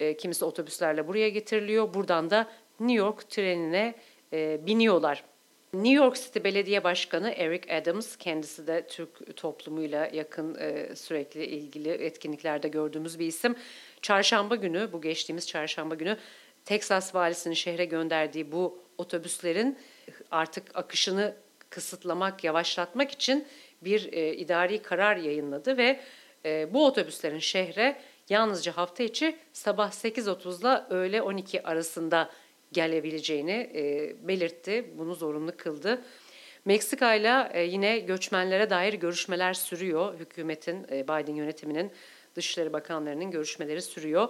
e, 0.00 0.16
kimisi 0.16 0.44
otobüslerle 0.44 1.08
buraya 1.08 1.28
getiriliyor. 1.28 1.94
Buradan 1.94 2.30
da 2.30 2.50
New 2.80 2.98
York 2.98 3.30
trenine 3.30 3.94
e, 4.32 4.66
biniyorlar. 4.66 5.24
New 5.72 6.04
York 6.04 6.16
City 6.16 6.38
Belediye 6.44 6.84
Başkanı 6.84 7.30
Eric 7.30 7.76
Adams, 7.76 8.16
kendisi 8.16 8.66
de 8.66 8.86
Türk 8.86 9.36
toplumuyla 9.36 10.10
yakın 10.12 10.54
e, 10.54 10.96
sürekli 10.96 11.44
ilgili 11.44 11.90
etkinliklerde 11.90 12.68
gördüğümüz 12.68 13.18
bir 13.18 13.26
isim. 13.26 13.56
Çarşamba 14.02 14.56
günü, 14.56 14.88
bu 14.92 15.00
geçtiğimiz 15.00 15.48
çarşamba 15.48 15.94
günü 15.94 16.16
Teksas 16.68 17.14
valisinin 17.14 17.54
şehre 17.54 17.84
gönderdiği 17.84 18.52
bu 18.52 18.82
otobüslerin 18.98 19.78
artık 20.30 20.76
akışını 20.76 21.34
kısıtlamak, 21.70 22.44
yavaşlatmak 22.44 23.10
için 23.10 23.46
bir 23.82 24.12
e, 24.12 24.34
idari 24.34 24.82
karar 24.82 25.16
yayınladı 25.16 25.76
ve 25.76 26.00
e, 26.44 26.74
bu 26.74 26.86
otobüslerin 26.86 27.38
şehre 27.38 28.00
yalnızca 28.28 28.76
hafta 28.76 29.02
içi 29.02 29.36
sabah 29.52 29.90
8.30 29.90 30.60
ile 30.60 30.94
öğle 30.94 31.22
12 31.22 31.62
arasında 31.62 32.30
gelebileceğini 32.72 33.70
e, 33.74 34.14
belirtti. 34.28 34.90
Bunu 34.98 35.14
zorunlu 35.14 35.56
kıldı. 35.56 36.02
Meksika 36.64 37.14
ile 37.14 37.62
yine 37.62 37.98
göçmenlere 37.98 38.70
dair 38.70 38.94
görüşmeler 38.94 39.54
sürüyor. 39.54 40.18
Hükümetin, 40.18 40.84
Biden 40.84 41.34
yönetiminin, 41.34 41.92
Dışişleri 42.34 42.72
Bakanlarının 42.72 43.30
görüşmeleri 43.30 43.82
sürüyor. 43.82 44.28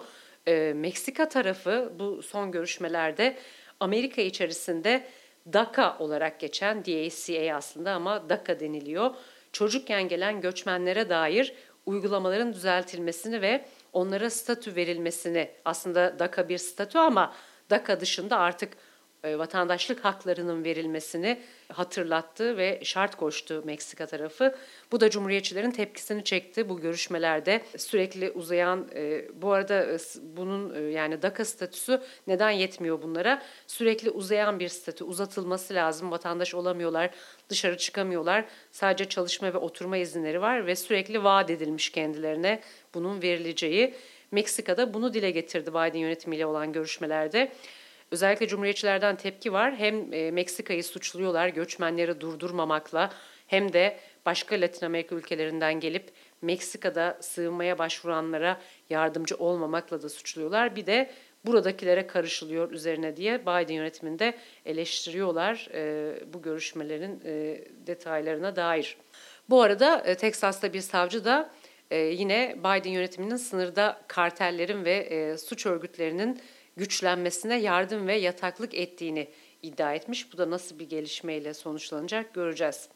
E, 0.48 0.72
Meksika 0.72 1.28
tarafı 1.28 1.92
bu 1.98 2.22
son 2.22 2.52
görüşmelerde 2.52 3.36
Amerika 3.80 4.22
içerisinde 4.22 5.06
DACA 5.52 5.98
olarak 5.98 6.40
geçen 6.40 6.84
DACA 6.84 7.56
aslında 7.56 7.92
ama 7.92 8.28
DACA 8.28 8.60
deniliyor. 8.60 9.14
Çocukken 9.52 10.08
gelen 10.08 10.40
göçmenlere 10.40 11.08
dair 11.08 11.54
uygulamaların 11.86 12.52
düzeltilmesini 12.52 13.42
ve 13.42 13.64
onlara 13.92 14.30
statü 14.30 14.76
verilmesini 14.76 15.50
aslında 15.64 16.18
DACA 16.18 16.48
bir 16.48 16.58
statü 16.58 16.98
ama 16.98 17.34
DACA 17.70 18.00
dışında 18.00 18.38
artık 18.38 18.72
vatandaşlık 19.24 20.04
haklarının 20.04 20.64
verilmesini 20.64 21.38
hatırlattı 21.72 22.56
ve 22.56 22.80
şart 22.82 23.14
koştu 23.14 23.62
Meksika 23.64 24.06
tarafı. 24.06 24.54
Bu 24.92 25.00
da 25.00 25.10
Cumhuriyetçilerin 25.10 25.70
tepkisini 25.70 26.24
çekti 26.24 26.68
bu 26.68 26.80
görüşmelerde. 26.80 27.62
Sürekli 27.76 28.30
uzayan, 28.30 28.88
e, 28.94 29.24
bu 29.42 29.52
arada 29.52 29.84
e, 29.84 29.98
bunun 30.22 30.88
yani 30.90 31.22
DACA 31.22 31.44
statüsü 31.44 32.00
neden 32.26 32.50
yetmiyor 32.50 33.02
bunlara? 33.02 33.42
Sürekli 33.66 34.10
uzayan 34.10 34.60
bir 34.60 34.68
statü 34.68 35.04
uzatılması 35.04 35.74
lazım. 35.74 36.10
Vatandaş 36.10 36.54
olamıyorlar, 36.54 37.10
dışarı 37.48 37.76
çıkamıyorlar. 37.76 38.44
Sadece 38.70 39.04
çalışma 39.04 39.54
ve 39.54 39.58
oturma 39.58 39.96
izinleri 39.96 40.40
var 40.40 40.66
ve 40.66 40.76
sürekli 40.76 41.24
vaat 41.24 41.50
edilmiş 41.50 41.90
kendilerine 41.90 42.60
bunun 42.94 43.22
verileceği. 43.22 43.94
Meksika'da 44.30 44.94
bunu 44.94 45.14
dile 45.14 45.30
getirdi 45.30 45.70
Biden 45.70 45.98
yönetimiyle 45.98 46.46
olan 46.46 46.72
görüşmelerde. 46.72 47.52
Özellikle 48.10 48.48
Cumhuriyetçilerden 48.48 49.16
tepki 49.16 49.52
var. 49.52 49.76
Hem 49.76 50.12
e, 50.12 50.30
Meksika'yı 50.30 50.84
suçluyorlar 50.84 51.48
göçmenleri 51.48 52.20
durdurmamakla 52.20 53.10
hem 53.46 53.72
de 53.72 53.98
başka 54.26 54.60
Latin 54.60 54.86
Amerika 54.86 55.14
ülkelerinden 55.14 55.80
gelip 55.80 56.10
Meksika'da 56.42 57.18
sığınmaya 57.20 57.78
başvuranlara 57.78 58.60
yardımcı 58.90 59.36
olmamakla 59.36 60.02
da 60.02 60.08
suçluyorlar. 60.08 60.76
Bir 60.76 60.86
de 60.86 61.10
buradakilere 61.46 62.06
karışılıyor 62.06 62.70
üzerine 62.70 63.16
diye 63.16 63.42
Biden 63.42 63.74
yönetiminde 63.74 64.34
eleştiriyorlar 64.66 65.68
e, 65.74 66.14
bu 66.32 66.42
görüşmelerin 66.42 67.20
e, 67.24 67.64
detaylarına 67.86 68.56
dair. 68.56 68.96
Bu 69.50 69.62
arada 69.62 70.00
e, 70.00 70.14
Teksas'ta 70.14 70.72
bir 70.72 70.80
savcı 70.80 71.24
da 71.24 71.50
e, 71.90 71.98
yine 71.98 72.56
Biden 72.58 72.90
yönetiminin 72.90 73.36
sınırda 73.36 74.00
kartellerin 74.08 74.84
ve 74.84 74.94
e, 74.94 75.38
suç 75.38 75.66
örgütlerinin 75.66 76.40
güçlenmesine 76.78 77.60
yardım 77.60 78.06
ve 78.06 78.14
yataklık 78.14 78.74
ettiğini 78.74 79.28
iddia 79.62 79.94
etmiş. 79.94 80.32
Bu 80.32 80.38
da 80.38 80.50
nasıl 80.50 80.78
bir 80.78 80.88
gelişmeyle 80.88 81.54
sonuçlanacak 81.54 82.34
göreceğiz. 82.34 82.88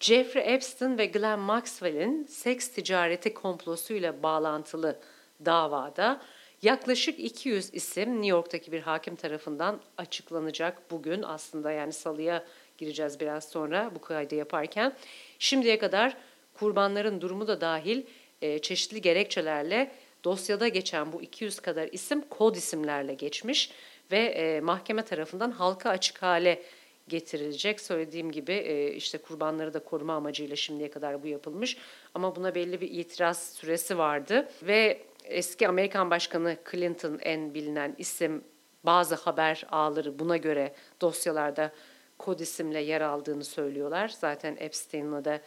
Jeffrey 0.00 0.54
Epstein 0.54 0.98
ve 0.98 1.06
Glenn 1.06 1.38
Maxwell'in 1.38 2.24
seks 2.24 2.68
ticareti 2.68 3.34
komplosuyla 3.34 4.22
bağlantılı 4.22 5.00
davada 5.44 6.20
yaklaşık 6.62 7.18
200 7.18 7.74
isim 7.74 8.12
New 8.12 8.26
York'taki 8.26 8.72
bir 8.72 8.80
hakim 8.80 9.16
tarafından 9.16 9.80
açıklanacak 9.98 10.90
bugün 10.90 11.22
aslında 11.22 11.72
yani 11.72 11.92
salıya 11.92 12.44
gireceğiz 12.78 13.20
biraz 13.20 13.48
sonra 13.48 13.90
bu 13.94 14.00
kaydı 14.00 14.34
yaparken. 14.34 14.92
Şimdiye 15.38 15.78
kadar 15.78 16.16
kurbanların 16.54 17.20
durumu 17.20 17.46
da 17.46 17.60
dahil 17.60 18.02
e, 18.42 18.58
çeşitli 18.58 19.00
gerekçelerle 19.00 19.92
dosyada 20.24 20.68
geçen 20.68 21.12
bu 21.12 21.22
200 21.22 21.60
kadar 21.60 21.88
isim 21.92 22.20
kod 22.20 22.54
isimlerle 22.54 23.14
geçmiş 23.14 23.70
ve 24.12 24.18
e, 24.18 24.60
mahkeme 24.60 25.04
tarafından 25.04 25.50
halka 25.50 25.90
açık 25.90 26.22
hale 26.22 26.62
getirilecek. 27.08 27.80
Söylediğim 27.80 28.32
gibi 28.32 28.52
e, 28.52 28.92
işte 28.92 29.18
kurbanları 29.18 29.74
da 29.74 29.84
koruma 29.84 30.14
amacıyla 30.14 30.56
şimdiye 30.56 30.90
kadar 30.90 31.22
bu 31.22 31.26
yapılmış 31.26 31.76
ama 32.14 32.36
buna 32.36 32.54
belli 32.54 32.80
bir 32.80 32.90
itiraz 32.90 33.52
süresi 33.52 33.98
vardı 33.98 34.48
ve 34.62 35.02
eski 35.24 35.68
Amerikan 35.68 36.10
Başkanı 36.10 36.56
Clinton 36.70 37.18
en 37.22 37.54
bilinen 37.54 37.94
isim 37.98 38.44
bazı 38.84 39.14
haber 39.14 39.66
ağları 39.70 40.18
buna 40.18 40.36
göre 40.36 40.74
dosyalarda 41.00 41.72
kod 42.18 42.40
isimle 42.40 42.80
yer 42.80 43.00
aldığını 43.00 43.44
söylüyorlar. 43.44 44.08
Zaten 44.08 44.56
Epstein'la 44.58 45.24
da 45.24 45.40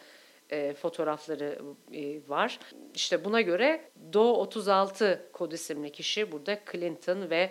e, 0.50 0.74
fotoğrafları 0.74 1.58
e, 1.94 2.28
var. 2.28 2.58
İşte 2.94 3.24
buna 3.24 3.40
göre 3.40 3.90
Do 4.12 4.32
36 4.32 5.30
kod 5.32 5.52
isimli 5.52 5.92
kişi 5.92 6.32
burada 6.32 6.58
Clinton 6.72 7.30
ve 7.30 7.50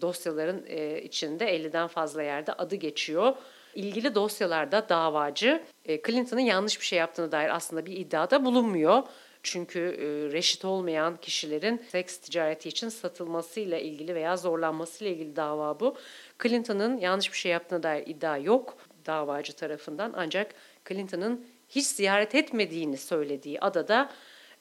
dosyaların 0.00 0.64
e, 0.66 1.02
içinde 1.02 1.56
50'den 1.56 1.86
fazla 1.86 2.22
yerde 2.22 2.52
adı 2.52 2.74
geçiyor. 2.74 3.36
İlgili 3.74 4.14
dosyalarda 4.14 4.88
davacı 4.88 5.62
e, 5.84 6.02
Clinton'ın 6.02 6.40
yanlış 6.40 6.80
bir 6.80 6.84
şey 6.86 6.98
yaptığını 6.98 7.32
dair 7.32 7.56
aslında 7.56 7.86
bir 7.86 7.96
iddiada 7.96 8.44
bulunmuyor. 8.44 9.02
Çünkü 9.42 9.80
e, 9.80 10.32
reşit 10.32 10.64
olmayan 10.64 11.16
kişilerin 11.16 11.82
seks 11.88 12.18
ticareti 12.18 12.68
için 12.68 12.88
satılmasıyla 12.88 13.78
ilgili 13.78 14.14
veya 14.14 14.36
zorlanmasıyla 14.36 15.12
ilgili 15.12 15.36
dava 15.36 15.80
bu. 15.80 15.96
Clinton'ın 16.42 16.98
yanlış 16.98 17.32
bir 17.32 17.36
şey 17.36 17.52
yaptığına 17.52 17.82
dair 17.82 18.06
iddia 18.06 18.36
yok 18.36 18.76
davacı 19.06 19.52
tarafından 19.52 20.12
ancak 20.16 20.54
Clinton'ın 20.88 21.46
hiç 21.70 21.86
ziyaret 21.86 22.34
etmediğini 22.34 22.96
söylediği 22.96 23.60
adada 23.60 24.10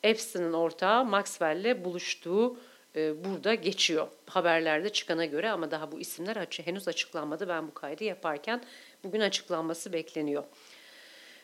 Epstein'in 0.04 0.54
ortağı 0.54 1.06
Maxwell'le 1.06 1.86
buluştuğu 1.86 2.58
e, 2.96 3.26
burada 3.26 3.56
geçiyor. 3.56 4.08
Haberlerde 4.26 4.90
çıkana 4.90 5.26
göre 5.26 5.50
ama 5.52 5.72
daha 5.72 5.92
bu 5.92 6.00
isimler 6.00 6.48
henüz 6.66 6.88
açıklanmadı. 6.88 7.48
Ben 7.48 7.68
bu 7.68 7.74
kaydı 7.74 8.04
yaparken 8.04 8.64
bugün 9.04 9.20
açıklanması 9.20 9.94
bekleniyor. 9.94 10.44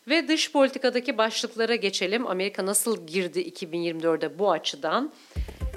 Ve 0.08 0.28
dış 0.28 0.52
politikadaki 0.52 1.18
başlıklara 1.18 1.76
geçelim. 1.76 2.28
Amerika 2.28 2.66
nasıl 2.66 3.08
girdi 3.08 3.40
2024'de 3.40 4.40
bu 4.40 4.52
açıdan? 4.52 5.14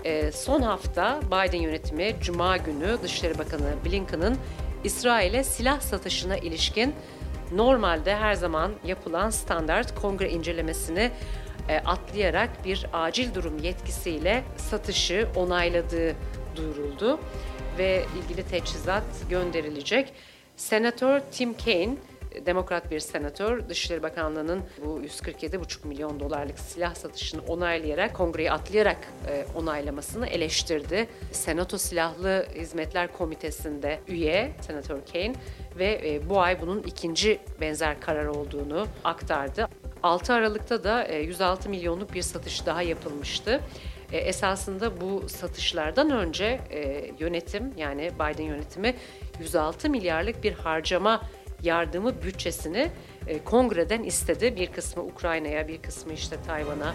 E, 0.04 0.32
son 0.32 0.62
hafta 0.62 1.20
Biden 1.26 1.60
yönetimi 1.60 2.16
Cuma 2.22 2.56
günü 2.56 2.98
Dışişleri 3.02 3.38
Bakanı 3.38 3.74
Blinken'ın 3.84 4.38
İsrail'e 4.84 5.44
silah 5.44 5.80
satışına 5.80 6.36
ilişkin 6.36 6.94
normalde 7.52 8.16
her 8.16 8.34
zaman 8.34 8.72
yapılan 8.84 9.30
standart 9.30 9.94
kongre 9.94 10.30
incelemesini 10.30 11.10
e, 11.68 11.78
atlayarak 11.78 12.64
bir 12.64 12.86
acil 12.92 13.34
durum 13.34 13.58
yetkisiyle 13.58 14.44
satışı 14.56 15.28
onayladığı 15.36 16.14
duyuruldu 16.56 17.20
ve 17.78 18.04
ilgili 18.22 18.48
teçhizat 18.48 19.04
gönderilecek. 19.30 20.12
Senatör 20.56 21.20
Tim 21.20 21.56
Kaine 21.56 21.94
Demokrat 22.46 22.90
bir 22.90 23.00
senatör 23.00 23.68
Dışişleri 23.68 24.02
Bakanlığı'nın 24.02 24.62
bu 24.84 25.00
147,5 25.00 25.86
milyon 25.86 26.20
dolarlık 26.20 26.58
silah 26.58 26.94
satışını 26.94 27.42
onaylayarak 27.42 28.14
kongreyi 28.14 28.52
atlayarak 28.52 28.98
e, 29.28 29.46
onaylamasını 29.54 30.26
eleştirdi. 30.26 31.08
Senato 31.32 31.78
Silahlı 31.78 32.46
Hizmetler 32.54 33.12
Komitesi'nde 33.12 34.00
üye 34.08 34.52
Senatör 34.60 34.98
Kane 35.12 35.32
ve 35.78 36.00
e, 36.04 36.28
bu 36.28 36.40
ay 36.40 36.60
bunun 36.60 36.82
ikinci 36.82 37.40
benzer 37.60 38.00
karar 38.00 38.26
olduğunu 38.26 38.86
aktardı. 39.04 39.68
6 40.02 40.32
Aralık'ta 40.32 40.84
da 40.84 41.08
106 41.08 41.68
e, 41.68 41.70
milyonluk 41.70 42.14
bir 42.14 42.22
satış 42.22 42.66
daha 42.66 42.82
yapılmıştı. 42.82 43.60
E, 44.12 44.18
esasında 44.18 45.00
bu 45.00 45.28
satışlardan 45.28 46.10
önce 46.10 46.60
e, 46.70 47.10
yönetim 47.18 47.72
yani 47.76 48.10
Biden 48.14 48.44
yönetimi 48.44 48.94
106 49.40 49.90
milyarlık 49.90 50.44
bir 50.44 50.52
harcama 50.52 51.22
yardımı 51.62 52.22
bütçesini 52.22 52.90
kongreden 53.44 54.02
istedi. 54.02 54.56
Bir 54.56 54.72
kısmı 54.72 55.04
Ukrayna'ya, 55.04 55.68
bir 55.68 55.82
kısmı 55.82 56.12
işte 56.12 56.36
Tayvan'a 56.46 56.94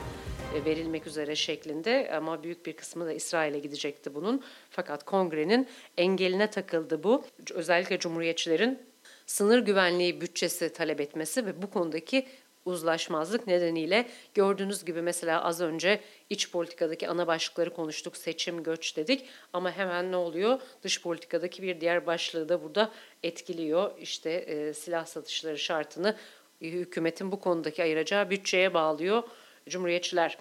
verilmek 0.66 1.08
üzere 1.08 1.36
şeklinde 1.36 2.12
ama 2.16 2.44
büyük 2.44 2.66
bir 2.66 2.74
kısmı 2.74 3.06
da 3.06 3.14
İsrail'e 3.14 3.60
gidecekti 3.60 4.16
bunun. 4.16 4.44
Fakat 4.70 5.04
kongrenin 5.04 5.68
engeline 5.98 6.50
takıldı 6.50 7.04
bu. 7.04 7.26
Özellikle 7.54 8.00
cumhuriyetçilerin 8.00 8.80
sınır 9.26 9.60
güvenliği 9.60 10.22
bütçesi 10.22 10.74
talep 10.74 11.02
etmesi 11.02 11.46
ve 11.46 11.62
bu 11.62 11.70
konudaki 11.70 12.26
uzlaşmazlık 12.66 13.48
nedeniyle 13.48 14.08
gördüğünüz 14.34 14.86
gibi 14.86 15.02
mesela 15.02 15.44
az 15.44 15.62
önce 15.62 16.02
iç 16.30 16.52
politikadaki 16.52 17.10
ana 17.10 17.28
başlıkları 17.28 17.74
konuştuk. 17.74 18.18
Seçim, 18.18 18.64
göç 18.64 18.98
dedik 18.98 19.26
ama 19.54 19.72
hemen 19.72 20.12
ne 20.12 20.16
oluyor? 20.16 20.60
Dış 20.84 21.02
politikadaki 21.02 21.64
bir 21.64 21.82
diğer 21.82 22.08
başlığı 22.08 22.50
da 22.50 22.64
burada 22.64 22.92
etkiliyor. 23.24 23.92
İşte 24.00 24.32
e, 24.32 24.74
silah 24.74 25.06
satışları 25.06 25.58
şartını 25.58 26.16
hükümetin 26.62 27.32
bu 27.32 27.40
konudaki 27.40 27.84
ayıracağı 27.84 28.30
bütçeye 28.30 28.74
bağlıyor 28.74 29.24
Cumhuriyetçiler. 29.70 30.38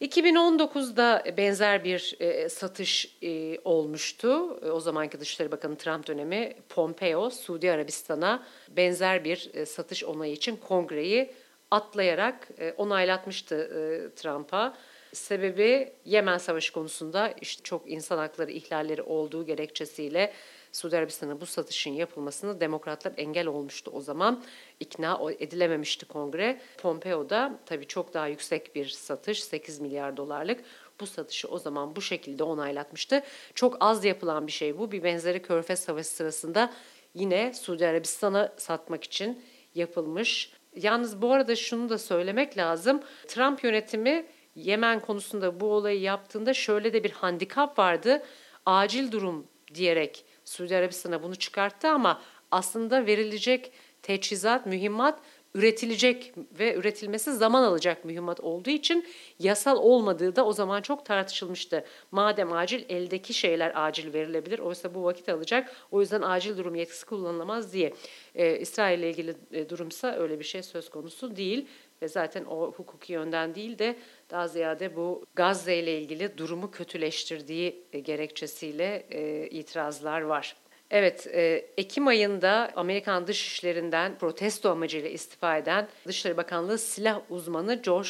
2019'da 0.00 1.24
benzer 1.36 1.84
bir 1.84 2.16
e, 2.20 2.48
satış 2.48 3.16
e, 3.22 3.58
olmuştu. 3.64 4.58
E, 4.62 4.70
o 4.70 4.80
zamanki 4.80 5.20
Dışişleri 5.20 5.52
Bakanı 5.52 5.76
Trump 5.76 6.06
dönemi 6.06 6.54
Pompeo 6.68 7.30
Suudi 7.30 7.72
Arabistan'a 7.72 8.46
benzer 8.68 9.24
bir 9.24 9.66
satış 9.66 10.04
onayı 10.04 10.32
için 10.32 10.56
kongreyi 10.56 11.30
atlayarak 11.70 12.48
e, 12.58 12.72
onaylatmıştı 12.72 13.70
Trump'a. 14.16 14.76
Sebebi 15.12 15.92
Yemen 16.04 16.38
Savaşı 16.38 16.72
konusunda 16.72 17.34
işte 17.40 17.62
çok 17.62 17.90
insan 17.90 18.18
hakları 18.18 18.50
ihlalleri 18.50 19.02
olduğu 19.02 19.46
gerekçesiyle 19.46 20.32
Suudi 20.72 20.96
Arabistan'a 20.96 21.40
bu 21.40 21.46
satışın 21.46 21.90
yapılmasını 21.90 22.60
demokratlar 22.60 23.12
engel 23.16 23.46
olmuştu 23.46 23.90
o 23.94 24.00
zaman. 24.00 24.44
İkna 24.80 25.20
edilememişti 25.38 26.06
kongre. 26.06 26.60
Pompeo 26.78 27.30
da 27.30 27.58
tabii 27.66 27.86
çok 27.86 28.14
daha 28.14 28.26
yüksek 28.26 28.74
bir 28.74 28.88
satış 28.88 29.44
8 29.44 29.80
milyar 29.80 30.16
dolarlık 30.16 30.64
bu 31.00 31.06
satışı 31.06 31.48
o 31.48 31.58
zaman 31.58 31.96
bu 31.96 32.02
şekilde 32.02 32.42
onaylatmıştı. 32.42 33.22
Çok 33.54 33.76
az 33.80 34.04
yapılan 34.04 34.46
bir 34.46 34.52
şey 34.52 34.78
bu. 34.78 34.92
Bir 34.92 35.02
benzeri 35.02 35.42
Körfez 35.42 35.80
Savaşı 35.80 36.08
sırasında 36.08 36.72
yine 37.14 37.54
Suudi 37.54 37.86
Arabistan'a 37.86 38.52
satmak 38.56 39.04
için 39.04 39.42
yapılmış. 39.74 40.52
Yalnız 40.76 41.22
bu 41.22 41.32
arada 41.32 41.56
şunu 41.56 41.88
da 41.88 41.98
söylemek 41.98 42.58
lazım. 42.58 43.02
Trump 43.28 43.64
yönetimi 43.64 44.26
Yemen 44.54 45.00
konusunda 45.00 45.60
bu 45.60 45.72
olayı 45.72 46.00
yaptığında 46.00 46.54
şöyle 46.54 46.92
de 46.92 47.04
bir 47.04 47.10
handikap 47.10 47.78
vardı. 47.78 48.22
Acil 48.66 49.12
durum 49.12 49.46
diyerek 49.74 50.24
Suudi 50.50 50.76
Arabistan'a 50.76 51.22
bunu 51.22 51.36
çıkarttı 51.36 51.88
ama 51.88 52.22
aslında 52.50 53.06
verilecek 53.06 53.72
teçhizat, 54.02 54.66
mühimmat 54.66 55.20
üretilecek 55.54 56.34
ve 56.58 56.74
üretilmesi 56.74 57.32
zaman 57.32 57.62
alacak 57.62 58.04
mühimmat 58.04 58.40
olduğu 58.40 58.70
için 58.70 59.06
yasal 59.38 59.76
olmadığı 59.76 60.36
da 60.36 60.46
o 60.46 60.52
zaman 60.52 60.82
çok 60.82 61.06
tartışılmıştı. 61.06 61.84
Madem 62.10 62.52
acil 62.52 62.84
eldeki 62.88 63.34
şeyler 63.34 63.72
acil 63.74 64.12
verilebilir 64.12 64.58
oysa 64.58 64.94
bu 64.94 65.04
vakit 65.04 65.28
alacak 65.28 65.76
o 65.90 66.00
yüzden 66.00 66.22
acil 66.22 66.56
durum 66.56 66.74
yetkisi 66.74 67.06
kullanılamaz 67.06 67.72
diye. 67.72 67.94
Ee, 68.34 68.58
İsrail 68.58 68.98
ile 68.98 69.10
ilgili 69.10 69.34
e, 69.52 69.68
durumsa 69.68 70.16
öyle 70.16 70.38
bir 70.38 70.44
şey 70.44 70.62
söz 70.62 70.90
konusu 70.90 71.36
değil 71.36 71.66
ve 72.02 72.08
zaten 72.08 72.44
o 72.44 72.72
hukuki 72.72 73.12
yönden 73.12 73.54
değil 73.54 73.78
de 73.78 73.96
daha 74.30 74.48
ziyade 74.48 74.96
bu 74.96 75.24
Gazze 75.34 75.76
ile 75.76 76.00
ilgili 76.00 76.38
durumu 76.38 76.70
kötüleştirdiği 76.70 77.84
e, 77.92 78.00
gerekçesiyle 78.00 79.06
e, 79.10 79.48
itirazlar 79.48 80.20
var. 80.20 80.56
Evet, 80.90 81.26
e, 81.26 81.66
Ekim 81.76 82.06
ayında 82.06 82.70
Amerikan 82.76 83.26
Dışişlerinden 83.26 84.18
protesto 84.18 84.70
amacıyla 84.70 85.08
istifa 85.08 85.56
eden 85.56 85.88
Dışişleri 86.06 86.36
Bakanlığı 86.36 86.78
silah 86.78 87.20
uzmanı 87.30 87.74
George 87.82 88.08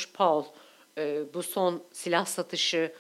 e, 0.98 1.22
bu 1.34 1.42
son 1.42 1.82
silah 1.92 2.26
satışı 2.26 2.92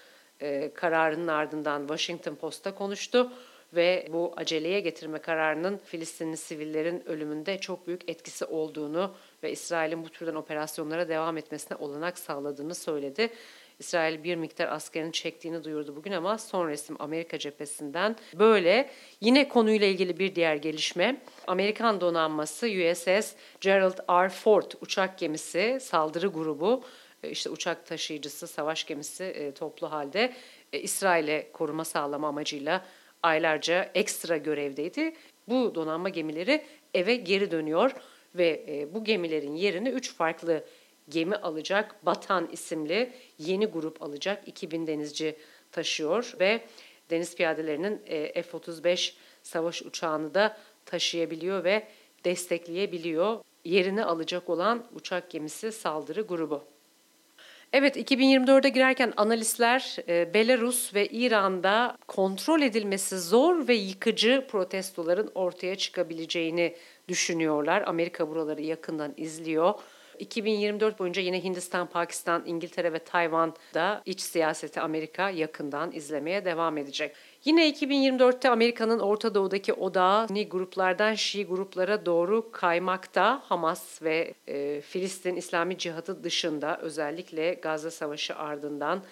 kararının 0.74 1.28
ardından 1.28 1.80
Washington 1.80 2.34
Post'a 2.34 2.74
konuştu 2.74 3.32
ve 3.74 4.06
bu 4.12 4.32
aceleye 4.36 4.80
getirme 4.80 5.18
kararının 5.18 5.80
Filistinli 5.84 6.36
sivillerin 6.36 7.08
ölümünde 7.08 7.58
çok 7.58 7.86
büyük 7.86 8.10
etkisi 8.10 8.44
olduğunu 8.44 9.14
ve 9.42 9.52
İsrail'in 9.52 10.04
bu 10.04 10.08
türden 10.08 10.34
operasyonlara 10.34 11.08
devam 11.08 11.36
etmesine 11.36 11.76
olanak 11.76 12.18
sağladığını 12.18 12.74
söyledi. 12.74 13.30
İsrail 13.78 14.24
bir 14.24 14.36
miktar 14.36 14.68
askerini 14.68 15.12
çektiğini 15.12 15.64
duyurdu 15.64 15.96
bugün 15.96 16.12
ama 16.12 16.38
son 16.38 16.68
resim 16.68 16.96
Amerika 16.98 17.38
cephesinden 17.38 18.16
böyle. 18.34 18.90
Yine 19.20 19.48
konuyla 19.48 19.86
ilgili 19.86 20.18
bir 20.18 20.34
diğer 20.34 20.56
gelişme. 20.56 21.20
Amerikan 21.46 22.00
donanması 22.00 22.66
USS 22.66 23.34
Gerald 23.60 23.98
R. 24.24 24.28
Ford 24.28 24.72
uçak 24.80 25.18
gemisi 25.18 25.78
saldırı 25.80 26.26
grubu 26.26 26.84
e, 27.22 27.30
işte 27.30 27.50
uçak 27.50 27.86
taşıyıcısı, 27.86 28.46
savaş 28.46 28.86
gemisi 28.86 29.24
e, 29.24 29.54
toplu 29.54 29.92
halde 29.92 30.32
e, 30.72 30.80
İsrail'e 30.80 31.52
koruma 31.52 31.84
sağlama 31.84 32.28
amacıyla 32.28 32.84
aylarca 33.22 33.90
ekstra 33.94 34.36
görevdeydi. 34.36 35.14
Bu 35.48 35.74
donanma 35.74 36.08
gemileri 36.08 36.64
eve 36.94 37.14
geri 37.14 37.50
dönüyor 37.50 37.94
ve 38.34 38.64
e, 38.68 38.94
bu 38.94 39.04
gemilerin 39.04 39.54
yerini 39.54 39.88
üç 39.88 40.14
farklı 40.14 40.64
gemi 41.08 41.36
alacak. 41.36 42.06
Batan 42.06 42.48
isimli 42.52 43.12
yeni 43.38 43.66
grup 43.66 44.02
alacak. 44.02 44.48
2000 44.48 44.86
denizci 44.86 45.36
taşıyor 45.72 46.34
ve 46.40 46.60
deniz 47.10 47.36
piyadelerinin 47.36 48.02
e, 48.06 48.42
F-35 48.42 49.12
savaş 49.42 49.82
uçağını 49.82 50.34
da 50.34 50.58
taşıyabiliyor 50.86 51.64
ve 51.64 51.88
destekleyebiliyor. 52.24 53.40
Yerini 53.64 54.04
alacak 54.04 54.48
olan 54.48 54.86
uçak 54.94 55.30
gemisi 55.30 55.72
saldırı 55.72 56.22
grubu. 56.22 56.64
Evet 57.72 57.96
2024'e 57.96 58.68
girerken 58.68 59.12
analistler 59.16 59.96
e, 60.08 60.34
Belarus 60.34 60.94
ve 60.94 61.06
İran'da 61.06 61.96
kontrol 62.08 62.62
edilmesi 62.62 63.18
zor 63.18 63.68
ve 63.68 63.74
yıkıcı 63.74 64.46
protestoların 64.50 65.30
ortaya 65.34 65.76
çıkabileceğini 65.76 66.76
düşünüyorlar. 67.08 67.82
Amerika 67.86 68.28
buraları 68.28 68.62
yakından 68.62 69.14
izliyor. 69.16 69.74
2024 70.18 70.98
boyunca 70.98 71.22
yine 71.22 71.44
Hindistan, 71.44 71.86
Pakistan, 71.86 72.42
İngiltere 72.46 72.92
ve 72.92 72.98
Tayvan'da 72.98 74.02
iç 74.06 74.20
siyaseti 74.20 74.80
Amerika 74.80 75.30
yakından 75.30 75.92
izlemeye 75.92 76.44
devam 76.44 76.78
edecek. 76.78 77.16
Yine 77.44 77.70
2024'te 77.70 78.50
Amerika'nın 78.50 78.98
Orta 78.98 79.34
Doğu'daki 79.34 79.72
odağı 79.72 80.28
Sunni 80.28 80.48
gruplardan 80.48 81.14
Şii 81.14 81.46
gruplara 81.46 82.06
doğru 82.06 82.52
kaymakta. 82.52 83.42
Hamas 83.44 84.02
ve 84.02 84.34
e, 84.46 84.80
Filistin 84.80 85.36
İslami 85.36 85.78
Cihadı 85.78 86.24
dışında 86.24 86.78
özellikle 86.80 87.54
Gazze 87.54 87.90
Savaşı 87.90 88.36
ardından 88.36 89.02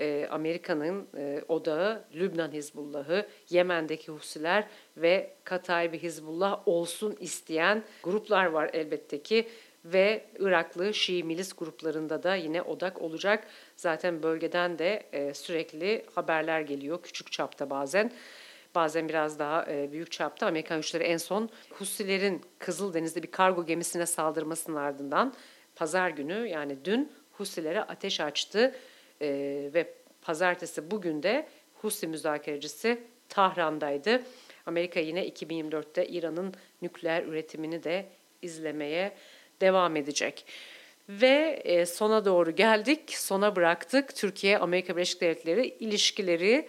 e, 0.00 0.28
Amerika'nın 0.30 1.06
e, 1.16 1.42
odağı 1.48 2.04
Lübnan 2.14 2.52
Hizbullah'ı, 2.52 3.26
Yemen'deki 3.50 4.12
Husiler 4.12 4.66
ve 4.96 5.34
Kataybi 5.44 5.98
Hizbullah 5.98 6.68
olsun 6.68 7.16
isteyen 7.20 7.82
gruplar 8.02 8.46
var 8.46 8.70
elbette 8.72 9.22
ki 9.22 9.48
ve 9.92 10.24
Iraklı 10.38 10.94
Şii 10.94 11.24
milis 11.24 11.52
gruplarında 11.52 12.22
da 12.22 12.34
yine 12.34 12.62
odak 12.62 13.02
olacak. 13.02 13.46
Zaten 13.76 14.22
bölgeden 14.22 14.78
de 14.78 15.02
e, 15.12 15.34
sürekli 15.34 16.04
haberler 16.14 16.60
geliyor 16.60 17.02
küçük 17.02 17.32
çapta 17.32 17.70
bazen. 17.70 18.12
Bazen 18.74 19.08
biraz 19.08 19.38
daha 19.38 19.66
e, 19.70 19.92
büyük 19.92 20.12
çapta 20.12 20.46
Amerikan 20.46 20.76
güçleri 20.80 21.04
en 21.04 21.16
son 21.16 21.50
Husilerin 21.70 22.42
Kızıldeniz'de 22.58 23.22
bir 23.22 23.30
kargo 23.30 23.66
gemisine 23.66 24.06
saldırmasının 24.06 24.76
ardından 24.76 25.34
pazar 25.76 26.10
günü 26.10 26.48
yani 26.48 26.84
dün 26.84 27.12
Husilere 27.32 27.82
ateş 27.82 28.20
açtı 28.20 28.74
e, 29.20 29.28
ve 29.74 29.94
pazartesi 30.22 30.90
bugün 30.90 31.22
de 31.22 31.48
Husi 31.74 32.06
müzakerecisi 32.06 33.02
Tahran'daydı. 33.28 34.22
Amerika 34.66 35.00
yine 35.00 35.28
2024'te 35.28 36.06
İran'ın 36.06 36.54
nükleer 36.82 37.22
üretimini 37.22 37.84
de 37.84 38.06
izlemeye 38.42 39.16
devam 39.60 39.96
edecek. 39.96 40.46
Ve 41.08 41.62
e, 41.64 41.86
sona 41.86 42.24
doğru 42.24 42.50
geldik, 42.50 43.00
sona 43.08 43.56
bıraktık. 43.56 44.16
Türkiye-Amerika 44.16 44.96
Birleşik 44.96 45.20
Devletleri 45.20 45.66
ilişkileri 45.68 46.68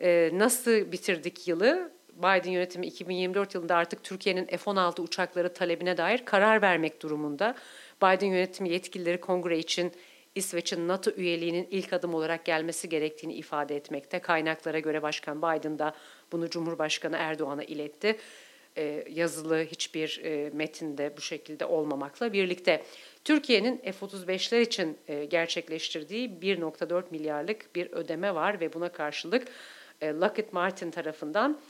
e, 0.00 0.30
nasıl 0.32 0.92
bitirdik 0.92 1.48
yılı? 1.48 1.92
Biden 2.16 2.50
yönetimi 2.50 2.86
2024 2.86 3.54
yılında 3.54 3.76
artık 3.76 4.04
Türkiye'nin 4.04 4.46
F-16 4.46 5.00
uçakları 5.00 5.52
talebine 5.52 5.96
dair 5.96 6.24
karar 6.24 6.62
vermek 6.62 7.02
durumunda. 7.02 7.54
Biden 8.02 8.26
yönetimi 8.26 8.68
yetkilileri 8.68 9.20
kongre 9.20 9.58
için 9.58 9.92
İsveç'in 10.34 10.88
NATO 10.88 11.10
üyeliğinin 11.10 11.68
ilk 11.70 11.92
adım 11.92 12.14
olarak 12.14 12.44
gelmesi 12.44 12.88
gerektiğini 12.88 13.34
ifade 13.34 13.76
etmekte. 13.76 14.18
Kaynaklara 14.18 14.78
göre 14.78 15.02
Başkan 15.02 15.38
Biden 15.38 15.78
da 15.78 15.94
bunu 16.32 16.50
Cumhurbaşkanı 16.50 17.16
Erdoğan'a 17.16 17.64
iletti. 17.64 18.16
E, 18.76 19.04
yazılı 19.10 19.64
hiçbir 19.64 20.20
e, 20.24 20.50
metinde 20.50 21.16
bu 21.16 21.20
şekilde 21.20 21.66
olmamakla 21.66 22.32
birlikte 22.32 22.82
Türkiye'nin 23.24 23.78
F-35'ler 23.78 24.60
için 24.60 24.98
e, 25.08 25.24
gerçekleştirdiği 25.24 26.30
1.4 26.30 27.04
milyarlık 27.10 27.74
bir 27.74 27.92
ödeme 27.92 28.34
var 28.34 28.60
ve 28.60 28.72
buna 28.72 28.92
karşılık 28.92 29.48
Lockheed 30.02 30.52
Martin 30.52 30.90
tarafından 30.90 31.60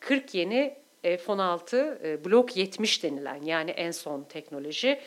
40 0.00 0.34
yeni 0.34 0.76
F-16 1.02 2.24
Block 2.24 2.56
70 2.56 3.02
denilen 3.02 3.42
yani 3.42 3.70
en 3.70 3.90
son 3.90 4.22
teknoloji 4.22 5.00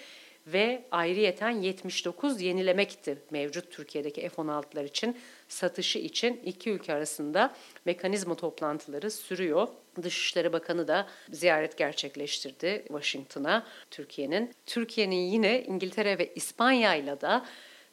ve 0.47 0.85
ayrıyeten 0.91 1.49
79 1.49 2.41
yenilemekti 2.41 3.17
mevcut 3.31 3.71
Türkiye'deki 3.71 4.29
F-16'lar 4.29 4.85
için 4.85 5.17
satışı 5.47 5.99
için 5.99 6.41
iki 6.45 6.69
ülke 6.69 6.93
arasında 6.93 7.55
mekanizma 7.85 8.35
toplantıları 8.35 9.11
sürüyor. 9.11 9.67
Dışişleri 10.03 10.53
Bakanı 10.53 10.87
da 10.87 11.07
ziyaret 11.31 11.77
gerçekleştirdi 11.77 12.83
Washington'a 12.87 13.67
Türkiye'nin. 13.91 14.53
Türkiye'nin 14.65 15.15
yine 15.15 15.63
İngiltere 15.63 16.17
ve 16.17 16.33
İspanya 16.35 16.95
ile 16.95 17.21
de 17.21 17.41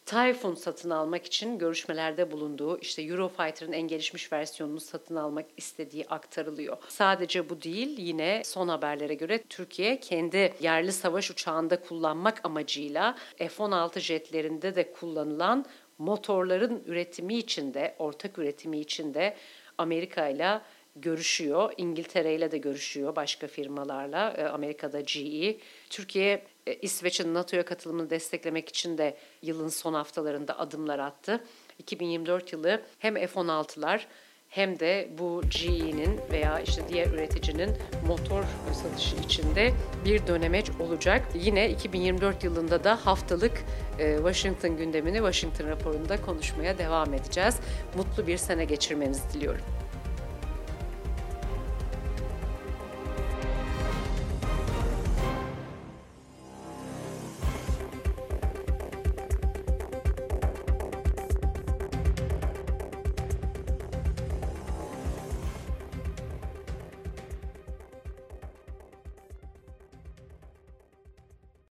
Typhoon 0.06 0.54
satın 0.54 0.90
almak 0.90 1.26
için 1.26 1.58
görüşmelerde 1.58 2.30
bulunduğu, 2.32 2.78
işte 2.78 3.02
Eurofighter'ın 3.02 3.72
en 3.72 3.88
gelişmiş 3.88 4.32
versiyonunu 4.32 4.80
satın 4.80 5.16
almak 5.16 5.46
istediği 5.56 6.06
aktarılıyor. 6.06 6.76
Sadece 6.88 7.50
bu 7.50 7.62
değil, 7.62 7.98
yine 7.98 8.42
son 8.44 8.68
haberlere 8.68 9.14
göre 9.14 9.42
Türkiye 9.48 10.00
kendi 10.00 10.52
yerli 10.60 10.92
savaş 10.92 11.30
uçağında 11.30 11.80
kullanmak 11.80 12.44
amacıyla 12.44 13.16
F-16 13.36 14.00
jetlerinde 14.00 14.74
de 14.74 14.92
kullanılan 14.92 15.66
motorların 15.98 16.82
üretimi 16.86 17.34
için 17.34 17.74
de, 17.74 17.94
ortak 17.98 18.38
üretimi 18.38 18.80
için 18.80 19.14
de 19.14 19.36
Amerika 19.78 20.28
ile 20.28 20.60
görüşüyor. 20.96 21.72
İngiltere 21.76 22.34
ile 22.34 22.50
de 22.50 22.58
görüşüyor 22.58 23.16
başka 23.16 23.46
firmalarla. 23.46 24.30
E, 24.30 24.44
Amerika'da 24.44 25.00
GE. 25.00 25.56
Türkiye 25.90 26.44
İsveç'in 26.82 27.34
NATO'ya 27.34 27.64
katılımını 27.64 28.10
desteklemek 28.10 28.68
için 28.68 28.98
de 28.98 29.16
yılın 29.42 29.68
son 29.68 29.94
haftalarında 29.94 30.58
adımlar 30.58 30.98
attı. 30.98 31.44
2024 31.78 32.52
yılı 32.52 32.82
hem 32.98 33.14
F-16'lar 33.14 34.00
hem 34.48 34.80
de 34.80 35.08
bu 35.18 35.42
GE'nin 35.50 36.20
veya 36.30 36.60
işte 36.60 36.82
diğer 36.88 37.06
üreticinin 37.06 37.70
motor 38.06 38.44
satışı 38.72 39.16
içinde 39.16 39.72
bir 40.04 40.26
dönemeç 40.26 40.70
olacak. 40.80 41.28
Yine 41.34 41.70
2024 41.70 42.44
yılında 42.44 42.84
da 42.84 43.06
haftalık 43.06 43.64
e, 43.98 44.16
Washington 44.16 44.76
gündemini 44.76 45.16
Washington 45.16 45.68
raporunda 45.68 46.22
konuşmaya 46.22 46.78
devam 46.78 47.14
edeceğiz. 47.14 47.56
Mutlu 47.96 48.26
bir 48.26 48.36
sene 48.36 48.64
geçirmenizi 48.64 49.32
diliyorum. 49.34 49.75